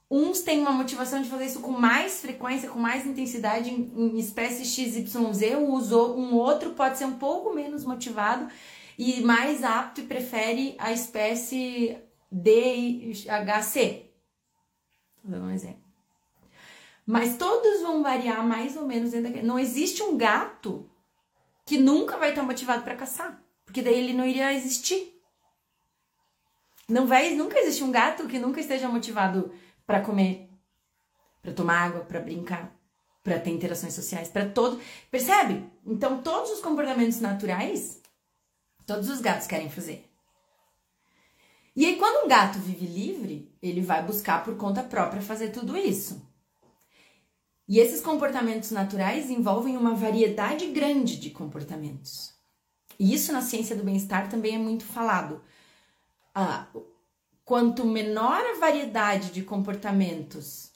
Uns 0.09 0.41
têm 0.41 0.59
uma 0.59 0.71
motivação 0.71 1.21
de 1.21 1.29
fazer 1.29 1.45
isso 1.45 1.59
com 1.59 1.71
mais 1.71 2.19
frequência, 2.19 2.69
com 2.69 2.79
mais 2.79 3.05
intensidade 3.05 3.69
em, 3.69 3.91
em 3.95 4.19
espécie 4.19 4.65
XYZ, 4.65 5.15
usou 5.69 6.17
um 6.17 6.35
outro 6.35 6.71
pode 6.71 6.97
ser 6.97 7.05
um 7.05 7.17
pouco 7.17 7.53
menos 7.53 7.83
motivado 7.83 8.47
e 8.97 9.21
mais 9.21 9.63
apto 9.63 10.01
e 10.01 10.05
prefere 10.05 10.75
a 10.77 10.91
espécie 10.91 11.97
DHC. 12.31 14.09
Vou 15.23 15.39
dar 15.39 15.45
um 15.45 15.51
exemplo. 15.51 15.83
Mas 17.05 17.37
todos 17.37 17.81
vão 17.81 18.01
variar 18.01 18.45
mais 18.45 18.77
ou 18.77 18.85
menos 18.85 19.11
dentro 19.11 19.45
Não 19.45 19.59
existe 19.59 20.01
um 20.01 20.15
gato 20.15 20.89
que 21.65 21.77
nunca 21.77 22.17
vai 22.17 22.29
estar 22.29 22.43
motivado 22.43 22.83
para 22.83 22.95
caçar, 22.95 23.41
porque 23.65 23.81
daí 23.81 23.95
ele 23.95 24.13
não 24.13 24.25
iria 24.25 24.53
existir. 24.53 25.13
Não 26.87 27.07
vai, 27.07 27.33
nunca 27.33 27.59
existe 27.59 27.83
um 27.83 27.91
gato 27.91 28.27
que 28.27 28.39
nunca 28.39 28.59
esteja 28.59 28.87
motivado 28.89 29.51
para 29.85 30.01
comer, 30.01 30.49
para 31.41 31.53
tomar 31.53 31.77
água, 31.77 32.01
para 32.01 32.19
brincar, 32.19 32.73
para 33.23 33.39
ter 33.39 33.51
interações 33.51 33.93
sociais, 33.93 34.29
para 34.29 34.49
todo. 34.49 34.79
Percebe? 35.09 35.65
Então, 35.85 36.21
todos 36.21 36.51
os 36.51 36.61
comportamentos 36.61 37.19
naturais, 37.19 38.01
todos 38.85 39.09
os 39.09 39.21
gatos 39.21 39.47
querem 39.47 39.69
fazer. 39.69 40.09
E 41.75 41.85
aí, 41.85 41.95
quando 41.97 42.25
um 42.25 42.27
gato 42.27 42.59
vive 42.59 42.85
livre, 42.85 43.51
ele 43.61 43.81
vai 43.81 44.03
buscar 44.03 44.43
por 44.43 44.55
conta 44.57 44.83
própria 44.83 45.21
fazer 45.21 45.49
tudo 45.49 45.75
isso. 45.75 46.21
E 47.67 47.79
esses 47.79 48.01
comportamentos 48.01 48.71
naturais 48.71 49.29
envolvem 49.29 49.77
uma 49.77 49.95
variedade 49.95 50.67
grande 50.67 51.17
de 51.17 51.29
comportamentos. 51.29 52.33
E 52.99 53.13
isso 53.13 53.31
na 53.31 53.41
ciência 53.41 53.75
do 53.75 53.83
bem-estar 53.83 54.29
também 54.29 54.55
é 54.55 54.59
muito 54.59 54.83
falado. 54.83 55.41
Ah, 56.35 56.67
quanto 57.43 57.85
menor 57.85 58.41
a 58.41 58.59
variedade 58.59 59.31
de 59.31 59.43
comportamentos 59.43 60.71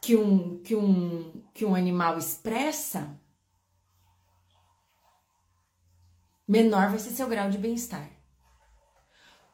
que 0.00 0.14
um, 0.14 0.62
que 0.62 0.74
um, 0.74 1.42
que 1.52 1.64
um 1.64 1.74
animal 1.74 2.16
expressa, 2.16 3.18
menor 6.46 6.90
vai 6.90 6.98
ser 6.98 7.10
seu 7.10 7.26
grau 7.26 7.50
de 7.50 7.58
bem-estar. 7.58 8.08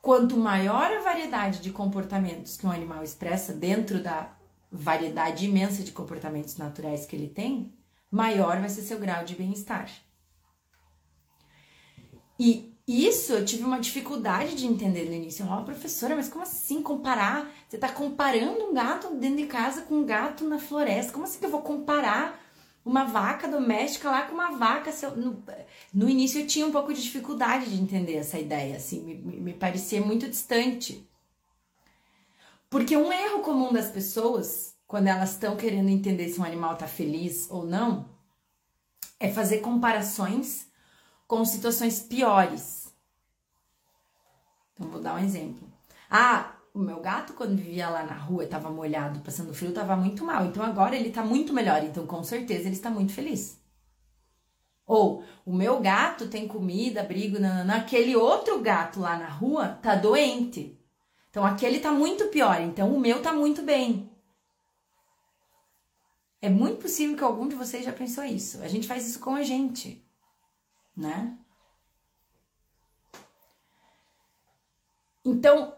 Quanto 0.03 0.37
maior 0.37 0.93
a 0.93 1.01
variedade 1.01 1.61
de 1.61 1.71
comportamentos 1.71 2.57
que 2.57 2.67
um 2.67 2.73
animal 2.73 3.03
expressa 3.05 3.55
dentro 3.55 4.03
da 4.03 4.37
variedade 4.71 5.47
imensa 5.47 5.83
de 5.83 5.93
comportamentos 5.93 6.57
naturais 6.57 7.07
que 7.07 7.15
ele 7.15 7.29
tem, 7.29 7.73
maior 8.11 8.59
vai 8.59 8.69
ser 8.69 8.83
seu 8.83 8.99
grau 8.99 9.25
de 9.25 9.37
bem-estar. 9.37 9.89
E 12.39 12.72
isso 12.87 13.33
eu 13.33 13.45
tive 13.45 13.63
uma 13.63 13.79
dificuldade 13.79 14.57
de 14.57 14.67
entender 14.67 15.05
no 15.05 15.15
início. 15.15 15.43
Eu 15.43 15.47
falava, 15.47 15.67
professora, 15.67 16.17
mas 16.17 16.29
como 16.29 16.43
assim 16.43 16.83
comparar? 16.83 17.51
Você 17.69 17.79
tá 17.79 17.89
comparando 17.89 18.65
um 18.65 18.75
gato 18.75 19.15
dentro 19.15 19.37
de 19.37 19.47
casa 19.47 19.83
com 19.83 19.97
um 19.97 20.05
gato 20.05 20.45
na 20.49 20.59
floresta. 20.59 21.13
Como 21.13 21.25
assim 21.25 21.39
que 21.39 21.47
eu 21.47 21.51
vou 21.51 21.63
comparar 21.63 22.41
uma 22.85 23.05
vaca 23.05 23.47
doméstica 23.47 24.11
lá 24.11 24.23
com 24.23 24.35
uma 24.35 24.51
vaca? 24.51 24.91
No, 25.17 25.43
no 25.95 26.09
início 26.09 26.41
eu 26.41 26.47
tinha 26.47 26.67
um 26.67 26.73
pouco 26.73 26.93
de 26.93 27.01
dificuldade 27.01 27.71
de 27.71 27.81
entender 27.81 28.17
essa 28.17 28.39
ideia, 28.39 28.77
assim, 28.77 29.01
me, 29.01 29.15
me 29.15 29.53
parecia 29.53 30.01
muito 30.01 30.29
distante. 30.29 31.09
Porque 32.69 32.97
um 32.97 33.13
erro 33.13 33.41
comum 33.41 33.73
das 33.73 33.91
pessoas, 33.91 34.75
quando 34.89 35.07
elas 35.07 35.33
estão 35.33 35.57
querendo 35.57 35.89
entender 35.89 36.29
se 36.31 36.41
um 36.41 36.45
animal 36.45 36.75
tá 36.77 36.89
feliz 36.89 37.47
ou 37.49 37.65
não, 37.65 38.09
é 39.21 39.29
fazer 39.29 39.59
comparações 39.59 40.72
com 41.33 41.47
situações 41.47 41.99
piores. 41.99 42.93
Então, 44.75 44.91
vou 44.91 45.01
dar 45.01 45.15
um 45.15 45.25
exemplo. 45.25 45.67
Ah, 46.11 46.57
o 46.75 46.79
meu 46.79 47.01
gato, 47.01 47.33
quando 47.33 47.57
vivia 47.57 47.89
lá 47.89 48.03
na 48.03 48.13
rua 48.13 48.45
e 48.45 48.47
tava 48.47 48.69
molhado, 48.69 49.21
passando 49.21 49.55
frio, 49.55 49.73
tava 49.73 49.97
muito 49.97 50.27
mal. 50.27 50.45
Então, 50.45 50.63
agora 50.63 50.95
ele 50.95 51.11
tá 51.11 51.25
muito 51.25 51.55
melhor. 51.55 51.83
Então, 51.85 52.07
com 52.07 52.23
certeza, 52.23 52.65
ele 52.65 52.77
está 52.77 52.91
muito 52.91 53.15
feliz. 53.15 53.59
Ou, 54.87 55.25
o 55.47 55.55
meu 55.55 55.81
gato 55.81 56.29
tem 56.29 56.47
comida, 56.47 57.01
abrigo, 57.01 57.41
nananã. 57.41 57.77
Aquele 57.77 58.15
outro 58.15 58.61
gato 58.61 59.01
lá 59.01 59.17
na 59.17 59.31
rua 59.31 59.69
tá 59.69 59.95
doente. 59.95 60.79
Então, 61.31 61.47
aquele 61.47 61.81
tá 61.81 61.91
muito 61.91 62.27
pior. 62.27 62.61
Então, 62.61 62.95
o 62.95 63.01
meu 63.01 63.23
tá 63.23 63.33
muito 63.33 63.63
bem. 63.63 64.11
É 66.43 66.51
muito 66.51 66.83
possível 66.83 67.17
que 67.17 67.25
algum 67.25 67.49
de 67.49 67.55
vocês 67.55 67.87
já 67.87 67.93
pensou 67.93 68.23
isso. 68.23 68.63
A 68.63 68.69
gente 68.69 68.87
faz 68.87 69.09
isso 69.09 69.19
com 69.19 69.35
a 69.35 69.43
gente 69.43 70.12
né? 70.97 71.39
Então, 75.25 75.75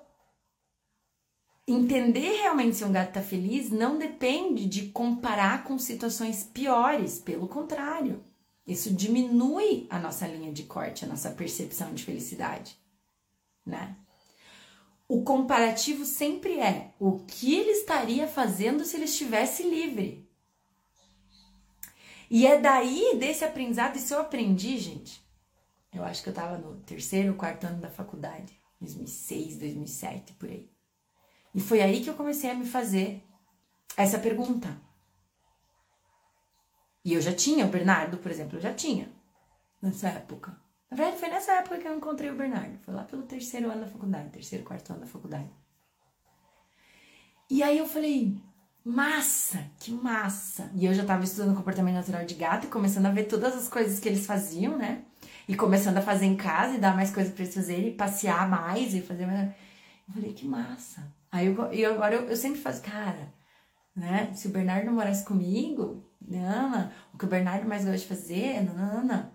entender 1.66 2.40
realmente 2.40 2.76
se 2.76 2.84
um 2.84 2.92
gato 2.92 3.14
tá 3.14 3.22
feliz 3.22 3.70
não 3.70 3.98
depende 3.98 4.66
de 4.66 4.88
comparar 4.88 5.64
com 5.64 5.78
situações 5.78 6.44
piores, 6.44 7.18
pelo 7.18 7.48
contrário. 7.48 8.24
Isso 8.66 8.94
diminui 8.94 9.86
a 9.90 9.98
nossa 9.98 10.26
linha 10.26 10.52
de 10.52 10.62
corte, 10.62 11.04
a 11.04 11.08
nossa 11.08 11.30
percepção 11.30 11.92
de 11.92 12.02
felicidade, 12.02 12.78
né? 13.64 13.96
O 15.06 15.22
comparativo 15.22 16.06
sempre 16.06 16.58
é 16.58 16.94
o 16.98 17.18
que 17.20 17.54
ele 17.54 17.72
estaria 17.72 18.26
fazendo 18.26 18.84
se 18.84 18.96
ele 18.96 19.04
estivesse 19.04 19.62
livre. 19.62 20.23
E 22.34 22.48
é 22.48 22.58
daí, 22.58 23.16
desse 23.16 23.44
aprendizado, 23.44 23.94
isso 23.94 24.12
eu 24.12 24.20
aprendi, 24.20 24.76
gente. 24.76 25.24
Eu 25.92 26.02
acho 26.02 26.20
que 26.20 26.28
eu 26.28 26.34
tava 26.34 26.58
no 26.58 26.80
terceiro, 26.80 27.36
quarto 27.36 27.64
ano 27.64 27.80
da 27.80 27.88
faculdade, 27.88 28.60
2006, 28.80 29.58
2007, 29.58 30.32
por 30.32 30.48
aí. 30.48 30.68
E 31.54 31.60
foi 31.60 31.80
aí 31.80 32.02
que 32.02 32.10
eu 32.10 32.16
comecei 32.16 32.50
a 32.50 32.54
me 32.56 32.66
fazer 32.66 33.22
essa 33.96 34.18
pergunta. 34.18 34.76
E 37.04 37.14
eu 37.14 37.20
já 37.20 37.32
tinha, 37.32 37.66
o 37.66 37.70
Bernardo, 37.70 38.18
por 38.18 38.32
exemplo, 38.32 38.58
eu 38.58 38.60
já 38.60 38.74
tinha 38.74 39.12
nessa 39.80 40.08
época. 40.08 40.60
Na 40.90 40.96
verdade, 40.96 41.20
foi 41.20 41.28
nessa 41.28 41.52
época 41.52 41.78
que 41.78 41.86
eu 41.86 41.96
encontrei 41.96 42.30
o 42.30 42.36
Bernardo. 42.36 42.80
Foi 42.80 42.94
lá 42.94 43.04
pelo 43.04 43.22
terceiro 43.22 43.70
ano 43.70 43.82
da 43.82 43.86
faculdade, 43.86 44.30
terceiro, 44.30 44.64
quarto 44.64 44.90
ano 44.90 45.02
da 45.02 45.06
faculdade. 45.06 45.52
E 47.48 47.62
aí 47.62 47.78
eu 47.78 47.86
falei, 47.86 48.36
Massa, 48.84 49.64
que 49.80 49.90
massa! 49.90 50.70
E 50.74 50.84
eu 50.84 50.92
já 50.92 51.00
estava 51.00 51.24
estudando 51.24 51.56
comportamento 51.56 51.94
natural 51.94 52.26
de 52.26 52.34
gato 52.34 52.66
e 52.66 52.70
começando 52.70 53.06
a 53.06 53.10
ver 53.10 53.24
todas 53.24 53.54
as 53.54 53.66
coisas 53.66 53.98
que 53.98 54.06
eles 54.06 54.26
faziam, 54.26 54.76
né? 54.76 55.02
E 55.48 55.54
começando 55.56 55.96
a 55.96 56.02
fazer 56.02 56.26
em 56.26 56.36
casa 56.36 56.74
e 56.74 56.80
dar 56.80 56.94
mais 56.94 57.10
coisas 57.10 57.32
para 57.32 57.44
eles 57.44 57.54
fazerem, 57.54 57.96
passear 57.96 58.46
mais 58.46 58.92
e 58.92 59.00
fazer 59.00 59.24
mais. 59.24 59.48
Eu 60.06 60.14
falei, 60.14 60.34
que 60.34 60.46
massa! 60.46 61.10
Aí 61.32 61.46
eu, 61.46 61.72
e 61.72 61.82
agora 61.82 62.14
eu, 62.14 62.28
eu 62.28 62.36
sempre 62.36 62.60
faço, 62.60 62.82
cara, 62.82 63.32
né? 63.96 64.30
Se 64.34 64.48
o 64.48 64.50
Bernardo 64.50 64.92
morasse 64.92 65.24
comigo, 65.24 66.04
Nana, 66.20 66.92
o 67.14 67.16
que 67.16 67.24
o 67.24 67.28
Bernardo 67.28 67.66
mais 67.66 67.86
gosta 67.86 67.96
de 67.96 68.06
fazer, 68.06 68.62
Nana. 68.64 69.32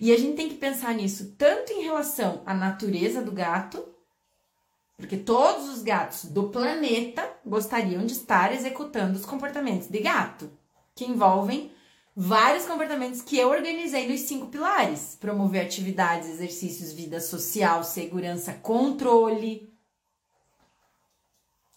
E 0.00 0.10
a 0.10 0.18
gente 0.18 0.36
tem 0.36 0.48
que 0.48 0.54
pensar 0.54 0.94
nisso 0.94 1.34
tanto 1.36 1.70
em 1.70 1.82
relação 1.82 2.42
à 2.46 2.54
natureza 2.54 3.20
do 3.20 3.32
gato, 3.32 3.86
porque 4.96 5.16
todos 5.16 5.68
os 5.68 5.82
gatos 5.82 6.24
do 6.24 6.48
planeta 6.48 7.28
gostariam 7.44 8.06
de 8.06 8.14
estar 8.14 8.54
executando 8.54 9.16
os 9.18 9.26
comportamentos 9.26 9.88
de 9.88 10.00
gato, 10.00 10.50
que 10.94 11.04
envolvem 11.04 11.70
vários 12.14 12.64
comportamentos 12.64 13.20
que 13.20 13.36
eu 13.36 13.50
organizei 13.50 14.08
nos 14.08 14.20
cinco 14.20 14.46
pilares: 14.46 15.16
promover 15.20 15.66
atividades, 15.66 16.30
exercícios, 16.30 16.92
vida 16.92 17.20
social, 17.20 17.84
segurança, 17.84 18.54
controle 18.54 19.70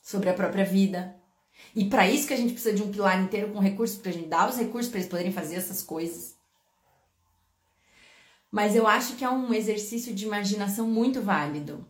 sobre 0.02 0.30
a 0.30 0.34
própria 0.34 0.64
vida. 0.64 1.16
E 1.76 1.86
para 1.86 2.10
isso 2.10 2.26
que 2.26 2.34
a 2.34 2.38
gente 2.38 2.54
precisa 2.54 2.74
de 2.74 2.82
um 2.82 2.90
pilar 2.92 3.22
inteiro 3.22 3.52
com 3.52 3.60
recursos 3.60 3.98
para 3.98 4.12
a 4.12 4.14
gente 4.14 4.30
dar 4.30 4.50
os 4.50 4.56
recursos 4.56 4.90
para 4.90 5.00
eles 5.00 5.10
poderem 5.10 5.34
fazer 5.34 5.56
essas 5.56 5.84
coisas. 5.84 6.38
Mas 8.50 8.76
eu 8.76 8.88
acho 8.88 9.18
que 9.18 9.26
é 9.26 9.30
um 9.30 9.54
exercício 9.54 10.16
de 10.16 10.26
imaginação 10.26 10.88
muito 10.88 11.22
válido. 11.22 11.86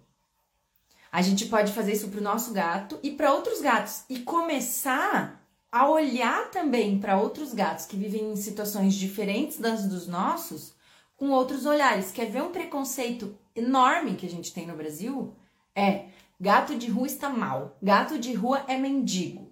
A 1.11 1.21
gente 1.21 1.47
pode 1.47 1.71
fazer 1.73 1.93
isso 1.93 2.09
para 2.09 2.19
o 2.19 2.23
nosso 2.23 2.53
gato 2.53 2.99
e 3.01 3.11
para 3.11 3.33
outros 3.33 3.61
gatos 3.61 4.03
e 4.09 4.19
começar 4.19 5.43
a 5.71 5.89
olhar 5.89 6.49
também 6.49 6.99
para 6.99 7.17
outros 7.17 7.53
gatos 7.53 7.85
que 7.85 7.97
vivem 7.97 8.31
em 8.31 8.35
situações 8.35 8.93
diferentes 8.95 9.57
das 9.57 9.87
dos 9.87 10.07
nossos 10.07 10.73
com 11.15 11.29
outros 11.29 11.65
olhares. 11.65 12.11
Quer 12.11 12.29
ver 12.29 12.41
um 12.41 12.51
preconceito 12.51 13.37
enorme 13.55 14.15
que 14.15 14.25
a 14.25 14.29
gente 14.29 14.53
tem 14.53 14.65
no 14.65 14.75
Brasil? 14.75 15.35
É 15.75 16.05
gato 16.39 16.75
de 16.75 16.89
rua 16.89 17.07
está 17.07 17.29
mal, 17.29 17.77
gato 17.81 18.17
de 18.17 18.33
rua 18.33 18.63
é 18.67 18.77
mendigo. 18.77 19.51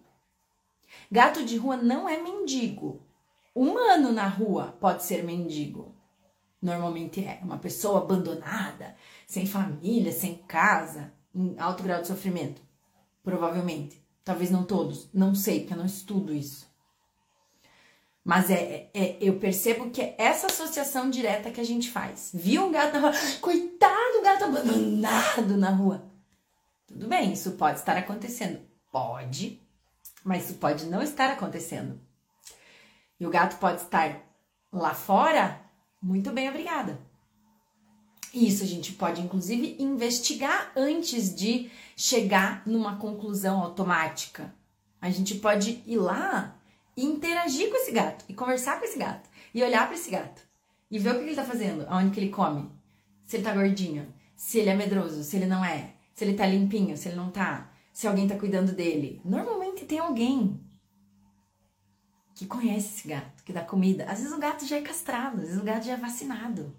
Gato 1.11 1.43
de 1.43 1.57
rua 1.57 1.75
não 1.75 2.07
é 2.07 2.21
mendigo. 2.21 3.01
Humano 3.53 4.11
na 4.11 4.27
rua 4.27 4.77
pode 4.79 5.03
ser 5.03 5.23
mendigo. 5.23 5.95
Normalmente 6.61 7.23
é 7.23 7.39
uma 7.43 7.57
pessoa 7.57 7.99
abandonada, 7.99 8.95
sem 9.25 9.45
família, 9.45 10.11
sem 10.11 10.35
casa, 10.47 11.13
em 11.37 11.55
alto 11.59 11.83
grau 11.83 12.01
de 12.01 12.07
sofrimento. 12.07 12.61
Provavelmente. 13.23 14.01
Talvez 14.23 14.49
não 14.49 14.63
todos. 14.63 15.07
Não 15.13 15.35
sei, 15.35 15.59
porque 15.59 15.73
eu 15.73 15.77
não 15.77 15.85
estudo 15.85 16.33
isso. 16.33 16.67
Mas 18.25 18.49
é, 18.49 18.55
é, 18.55 18.89
é, 18.93 19.17
eu 19.21 19.39
percebo 19.39 19.89
que 19.89 20.01
é 20.01 20.15
essa 20.17 20.47
associação 20.47 21.09
direta 21.09 21.49
que 21.49 21.61
a 21.61 21.63
gente 21.63 21.89
faz. 21.89 22.31
Viu 22.33 22.65
um 22.65 22.71
gato 22.71 22.93
na 22.93 22.99
rua, 22.99 23.13
coitado, 23.39 24.21
gato 24.21 24.43
abandonado 24.43 25.57
na 25.57 25.69
rua. 25.69 26.03
Tudo 26.85 27.07
bem, 27.07 27.31
isso 27.31 27.51
pode 27.51 27.79
estar 27.79 27.95
acontecendo. 27.95 28.59
Pode, 28.91 29.61
mas 30.25 30.45
isso 30.45 30.55
pode 30.55 30.87
não 30.87 31.01
estar 31.01 31.29
acontecendo. 31.31 32.01
E 33.17 33.25
o 33.25 33.29
gato 33.29 33.57
pode 33.59 33.81
estar 33.81 34.19
lá 34.73 34.93
fora, 34.93 35.61
muito 36.01 36.31
bem, 36.31 36.49
obrigada. 36.49 36.99
Isso 38.37 38.63
a 38.63 38.67
gente 38.67 38.93
pode, 38.93 39.19
inclusive, 39.19 39.75
investigar 39.79 40.71
antes 40.75 41.33
de 41.33 41.71
chegar 41.95 42.61
numa 42.67 42.97
conclusão 42.97 43.59
automática. 43.59 44.53
A 45.01 45.09
gente 45.09 45.33
pode 45.35 45.81
ir 45.87 45.97
lá 45.97 46.55
e 46.95 47.03
interagir 47.03 47.71
com 47.71 47.77
esse 47.77 47.91
gato, 47.91 48.23
e 48.29 48.35
conversar 48.35 48.77
com 48.77 48.85
esse 48.85 48.99
gato, 48.99 49.27
e 49.55 49.63
olhar 49.63 49.87
para 49.87 49.95
esse 49.95 50.11
gato, 50.11 50.43
e 50.91 50.99
ver 50.99 51.15
o 51.15 51.15
que 51.15 51.21
ele 51.21 51.35
tá 51.35 51.43
fazendo, 51.43 51.87
aonde 51.89 52.11
que 52.11 52.19
ele 52.19 52.29
come, 52.29 52.69
se 53.25 53.37
ele 53.37 53.43
tá 53.43 53.55
gordinho, 53.55 54.13
se 54.35 54.59
ele 54.59 54.69
é 54.69 54.75
medroso, 54.75 55.23
se 55.23 55.35
ele 55.35 55.47
não 55.47 55.65
é, 55.65 55.95
se 56.13 56.23
ele 56.23 56.35
tá 56.35 56.45
limpinho, 56.45 56.95
se 56.95 57.09
ele 57.09 57.17
não 57.17 57.31
tá, 57.31 57.71
se 57.91 58.05
alguém 58.05 58.27
tá 58.27 58.37
cuidando 58.37 58.71
dele. 58.71 59.19
Normalmente 59.25 59.83
tem 59.85 59.97
alguém 59.97 60.61
que 62.35 62.45
conhece 62.45 62.99
esse 62.99 63.07
gato, 63.07 63.43
que 63.43 63.51
dá 63.51 63.63
comida. 63.63 64.05
Às 64.05 64.19
vezes 64.19 64.31
o 64.31 64.39
gato 64.39 64.63
já 64.63 64.77
é 64.77 64.81
castrado, 64.81 65.37
às 65.37 65.47
vezes 65.47 65.59
o 65.59 65.65
gato 65.65 65.87
já 65.87 65.93
é 65.93 65.97
vacinado. 65.97 66.75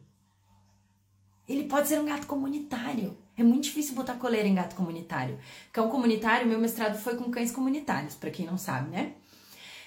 Ele 1.49 1.65
pode 1.65 1.89
ser 1.89 1.99
um 2.01 2.05
gato 2.05 2.27
comunitário. 2.27 3.17
É 3.37 3.43
muito 3.43 3.65
difícil 3.65 3.95
botar 3.95 4.15
coleira 4.15 4.47
em 4.47 4.55
gato 4.55 4.77
comunitário. 4.77 5.39
Cão 5.73 5.89
comunitário, 5.89 6.47
meu 6.47 6.59
mestrado 6.59 6.99
foi 6.99 7.17
com 7.17 7.31
cães 7.31 7.51
comunitários, 7.51 8.15
para 8.15 8.31
quem 8.31 8.45
não 8.45 8.59
sabe, 8.59 8.91
né? 8.91 9.15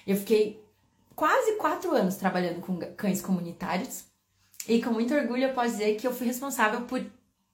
Eu 0.06 0.16
fiquei 0.16 0.62
quase 1.14 1.56
quatro 1.56 1.94
anos 1.94 2.16
trabalhando 2.16 2.60
com 2.60 2.78
cães 2.96 3.22
comunitários 3.22 4.04
e 4.66 4.82
com 4.82 4.90
muito 4.90 5.14
orgulho 5.14 5.44
eu 5.44 5.54
posso 5.54 5.72
dizer 5.72 5.96
que 5.96 6.06
eu 6.06 6.12
fui 6.12 6.26
responsável 6.26 6.82
por 6.82 7.04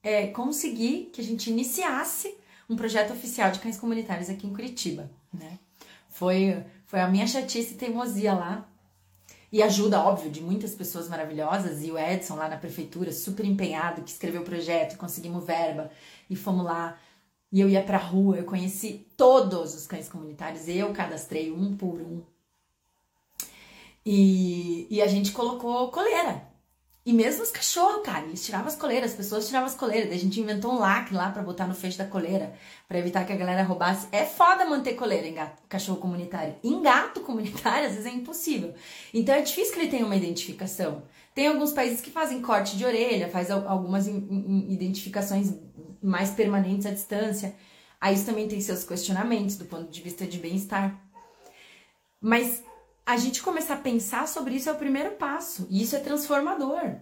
é, 0.03 0.29
conseguir 0.29 1.11
que 1.13 1.21
a 1.21 1.25
gente 1.25 1.51
iniciasse 1.51 2.35
um 2.69 2.77
projeto 2.77 3.13
oficial 3.13 3.51
de 3.51 3.59
cães 3.59 3.79
comunitários 3.79 4.31
aqui 4.31 4.47
em 4.47 4.53
Curitiba, 4.55 5.11
né? 5.33 5.59
Foi, 6.09 6.65
foi 6.87 7.01
a 7.01 7.09
minha 7.09 7.27
chatice 7.27 7.75
e 7.75 7.77
teimosia 7.77 8.33
lá 8.33 8.69
e 9.51 9.63
ajuda, 9.63 10.01
óbvio, 10.01 10.31
de 10.31 10.43
muitas 10.43 10.75
pessoas 10.75 11.09
maravilhosas. 11.09 11.83
E 11.83 11.91
o 11.91 11.99
Edson 11.99 12.37
lá 12.37 12.49
na 12.49 12.57
prefeitura, 12.57 13.13
super 13.13 13.45
empenhado, 13.45 14.03
que 14.03 14.11
escreveu 14.11 14.43
o 14.43 14.45
projeto, 14.45 14.99
conseguimos 14.99 15.45
verba 15.45 15.91
e 16.29 16.37
fomos 16.37 16.65
lá. 16.65 16.99
E 17.51 17.61
eu 17.61 17.69
ia 17.69 17.83
pra 17.83 17.97
rua, 17.97 18.37
eu 18.37 18.45
conheci 18.45 19.07
todos 19.17 19.75
os 19.75 19.87
cães 19.87 20.09
comunitários, 20.09 20.69
eu 20.69 20.93
cadastrei 20.93 21.51
um 21.51 21.75
por 21.77 22.01
um. 22.01 22.23
E, 24.05 24.87
e 24.91 25.03
a 25.03 25.07
gente 25.07 25.33
colocou 25.33 25.91
coleira. 25.91 26.48
E 27.09 27.13
mesmo 27.15 27.43
os 27.43 27.51
cachorros, 27.51 28.03
cara, 28.03 28.27
eles 28.27 28.45
tiravam 28.45 28.67
as 28.67 28.77
coleiras, 28.77 29.13
as 29.13 29.17
pessoas 29.17 29.47
tiravam 29.47 29.67
as 29.67 29.75
coleiras. 29.75 30.11
Daí 30.11 30.19
a 30.19 30.21
gente 30.21 30.39
inventou 30.39 30.75
um 30.75 30.79
lacre 30.79 31.15
lá 31.15 31.31
para 31.31 31.41
botar 31.41 31.67
no 31.67 31.75
fecho 31.75 31.97
da 31.97 32.05
coleira, 32.05 32.53
para 32.87 32.99
evitar 32.99 33.25
que 33.25 33.33
a 33.33 33.37
galera 33.37 33.63
roubasse. 33.63 34.07
É 34.13 34.27
foda 34.27 34.67
manter 34.67 34.93
coleira 34.93 35.27
em 35.27 35.33
gato, 35.33 35.63
cachorro 35.71 35.97
comunitário. 35.97 36.57
Em 36.63 36.83
gato 36.83 37.21
comunitário, 37.21 37.89
às 37.89 37.95
vezes 37.95 38.05
é 38.05 38.15
impossível. 38.15 38.75
Então 39.15 39.35
é 39.35 39.41
difícil 39.41 39.73
que 39.73 39.81
ele 39.81 39.89
tenha 39.89 40.05
uma 40.05 40.17
identificação. 40.17 41.03
Tem 41.35 41.47
alguns 41.47 41.73
países 41.73 42.03
que 42.03 42.11
fazem 42.11 42.43
corte 42.43 42.77
de 42.77 42.85
orelha, 42.85 43.31
faz 43.31 43.51
algumas 43.51 44.07
identificações 44.07 45.55
mais 46.03 46.33
permanentes 46.33 46.85
à 46.85 46.91
distância. 46.91 47.57
Aí 47.99 48.17
isso 48.17 48.27
também 48.27 48.47
tem 48.47 48.61
seus 48.61 48.85
questionamentos 48.85 49.57
do 49.57 49.65
ponto 49.65 49.91
de 49.91 50.03
vista 50.03 50.27
de 50.27 50.39
bem-estar. 50.39 50.95
Mas 52.21 52.63
a 53.09 53.17
gente 53.17 53.41
começar 53.41 53.73
a 53.73 53.79
pensar 53.79 54.29
sobre 54.29 54.55
isso 54.55 54.69
é 54.69 54.73
o 54.73 54.77
primeiro 54.77 55.13
passo. 55.13 55.67
E 55.71 55.83
isso 55.83 55.97
é 55.97 55.99
transformador. 55.99 56.97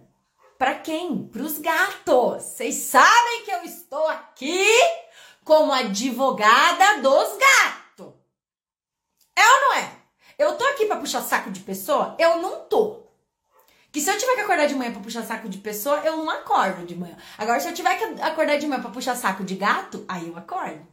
Para 0.57 0.75
quem? 0.75 1.27
Para 1.27 1.41
os 1.41 1.59
gatos. 1.59 2.43
Vocês 2.43 2.75
sabem 2.75 3.43
que 3.43 3.51
eu 3.51 3.63
estou 3.63 4.07
aqui 4.07 4.65
como 5.43 5.73
advogada 5.73 7.01
dos 7.01 7.37
gatos. 7.37 8.13
É 9.35 9.43
ou 9.43 9.61
não 9.61 9.73
é? 9.73 9.91
Eu 10.39 10.55
tô 10.55 10.63
aqui 10.67 10.85
para 10.85 10.95
puxar 10.95 11.21
saco 11.23 11.51
de 11.51 11.59
pessoa? 11.59 12.15
Eu 12.17 12.41
não 12.41 12.61
tô. 12.61 13.03
Que 13.91 13.99
se 13.99 14.09
eu 14.09 14.17
tiver 14.17 14.35
que 14.35 14.41
acordar 14.41 14.67
de 14.67 14.75
manhã 14.75 14.93
para 14.93 15.01
puxar 15.01 15.23
saco 15.23 15.49
de 15.49 15.57
pessoa, 15.57 15.97
eu 16.05 16.15
não 16.15 16.29
acordo 16.29 16.85
de 16.85 16.95
manhã. 16.95 17.17
Agora, 17.37 17.59
se 17.59 17.67
eu 17.67 17.73
tiver 17.73 17.97
que 17.97 18.21
acordar 18.21 18.55
de 18.55 18.65
manhã 18.65 18.81
para 18.81 18.91
puxar 18.91 19.17
saco 19.17 19.43
de 19.43 19.55
gato, 19.55 20.05
aí 20.07 20.29
eu 20.29 20.37
acordo. 20.37 20.87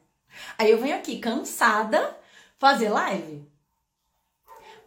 Aí 0.58 0.72
eu 0.72 0.78
venho 0.78 0.96
aqui 0.96 1.20
cansada 1.20 2.18
fazer 2.58 2.88
live 2.88 3.53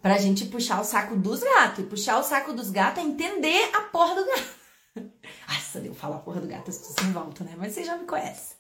pra 0.02 0.18
gente 0.18 0.46
puxar 0.46 0.82
o 0.82 0.84
saco 0.84 1.16
dos 1.16 1.42
gatos. 1.42 1.80
E 1.80 1.88
puxar 1.88 2.20
o 2.20 2.24
saco 2.24 2.54
dos 2.54 2.70
gatos 2.70 3.04
é 3.04 3.08
entender 3.08 3.70
a 3.76 3.82
porra 3.82 4.16
do 4.16 4.26
gato. 4.26 4.58
Nossa, 5.48 5.80
eu 5.80 5.94
falo 5.94 6.16
a 6.16 6.20
porra 6.20 6.42
do 6.42 6.48
gato, 6.48 6.70
as 6.70 6.78
pessoas 6.78 7.08
em 7.08 7.12
volta, 7.12 7.44
né? 7.44 7.56
Mas 7.58 7.74
você 7.74 7.84
já 7.84 7.98
me 7.98 8.06
conhece. 8.06 8.56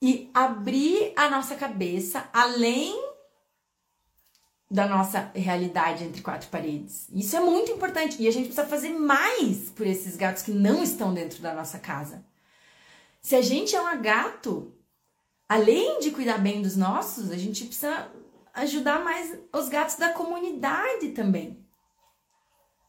E 0.00 0.30
abrir 0.34 1.12
a 1.16 1.30
nossa 1.30 1.54
cabeça 1.54 2.28
além 2.32 3.12
da 4.72 4.88
nossa 4.88 5.30
realidade 5.34 6.02
entre 6.02 6.22
quatro 6.22 6.48
paredes. 6.48 7.06
Isso 7.12 7.36
é 7.36 7.40
muito 7.40 7.70
importante 7.70 8.16
e 8.20 8.26
a 8.26 8.32
gente 8.32 8.46
precisa 8.46 8.66
fazer 8.66 8.88
mais 8.88 9.68
por 9.68 9.86
esses 9.86 10.16
gatos 10.16 10.42
que 10.42 10.50
não 10.50 10.82
estão 10.82 11.12
dentro 11.12 11.42
da 11.42 11.54
nossa 11.54 11.78
casa. 11.78 12.24
Se 13.20 13.36
a 13.36 13.42
gente 13.42 13.76
é 13.76 13.82
um 13.82 14.00
gato, 14.00 14.74
além 15.46 16.00
de 16.00 16.10
cuidar 16.10 16.38
bem 16.38 16.62
dos 16.62 16.74
nossos, 16.74 17.30
a 17.30 17.36
gente 17.36 17.66
precisa 17.66 18.10
ajudar 18.54 19.02
mais 19.02 19.36
os 19.52 19.68
gatos 19.68 19.96
da 19.96 20.10
comunidade 20.10 21.10
também. 21.10 21.58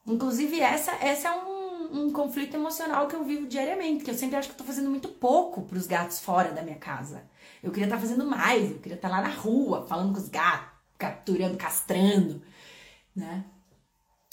Inclusive, 0.06 0.60
essa, 0.60 0.91
essa 0.95 1.30
é 1.30 1.32
um, 1.32 2.06
um 2.06 2.12
conflito 2.12 2.56
emocional 2.56 3.08
que 3.08 3.15
eu 3.15 3.23
vivo 3.23 3.47
diariamente, 3.47 4.04
que 4.04 4.12
eu 4.12 4.15
sempre 4.15 4.36
acho 4.36 4.49
que 4.49 4.54
eu 4.54 4.58
tô 4.58 4.63
fazendo 4.65 4.89
muito 4.89 5.08
pouco 5.08 5.62
para 5.62 5.78
os 5.78 5.88
gatos 5.88 6.19
fora 6.19 6.52
da 6.52 6.62
minha 6.62 6.76
casa. 6.76 7.23
Eu 7.62 7.71
queria 7.71 7.86
estar 7.86 7.95
tá 7.95 8.02
fazendo 8.02 8.26
mais, 8.26 8.71
eu 8.71 8.80
queria 8.80 8.97
estar 8.97 9.10
tá 9.10 9.15
lá 9.15 9.21
na 9.21 9.34
rua, 9.34 9.86
falando 9.88 10.13
com 10.13 10.19
os 10.19 10.28
gatos, 10.28 10.69
capturando, 10.97 11.56
castrando, 11.56 12.41
né? 13.15 13.45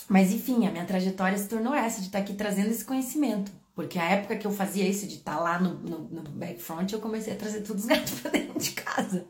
Mas 0.09 0.33
enfim, 0.33 0.67
a 0.67 0.73
minha 0.73 0.85
trajetória 0.85 1.39
se 1.39 1.49
tornou 1.49 1.73
essa, 1.73 2.01
de 2.01 2.09
estar 2.09 2.19
tá 2.19 2.25
aqui 2.25 2.35
trazendo 2.35 2.71
esse 2.71 2.85
conhecimento. 2.85 3.53
Porque 3.77 3.97
a 3.97 4.11
época 4.11 4.37
que 4.37 4.47
eu 4.47 4.51
fazia 4.51 4.87
isso, 4.89 5.07
de 5.07 5.15
estar 5.15 5.39
lá 5.39 5.61
no, 5.61 5.75
no, 5.75 5.99
no 6.01 6.31
backfront, 6.33 6.93
eu 6.93 7.01
comecei 7.01 7.33
a 7.33 7.37
trazer 7.37 7.61
todos 7.61 7.85
os 7.85 7.89
gatos 7.89 8.19
pra 8.21 8.31
dentro 8.33 8.59
de 8.59 8.73
casa. 8.73 9.25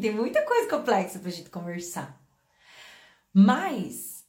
Tem 0.00 0.10
muita 0.10 0.42
coisa 0.42 0.68
complexa 0.68 1.18
pra 1.18 1.30
gente 1.30 1.50
conversar. 1.50 2.20
Mas 3.32 4.24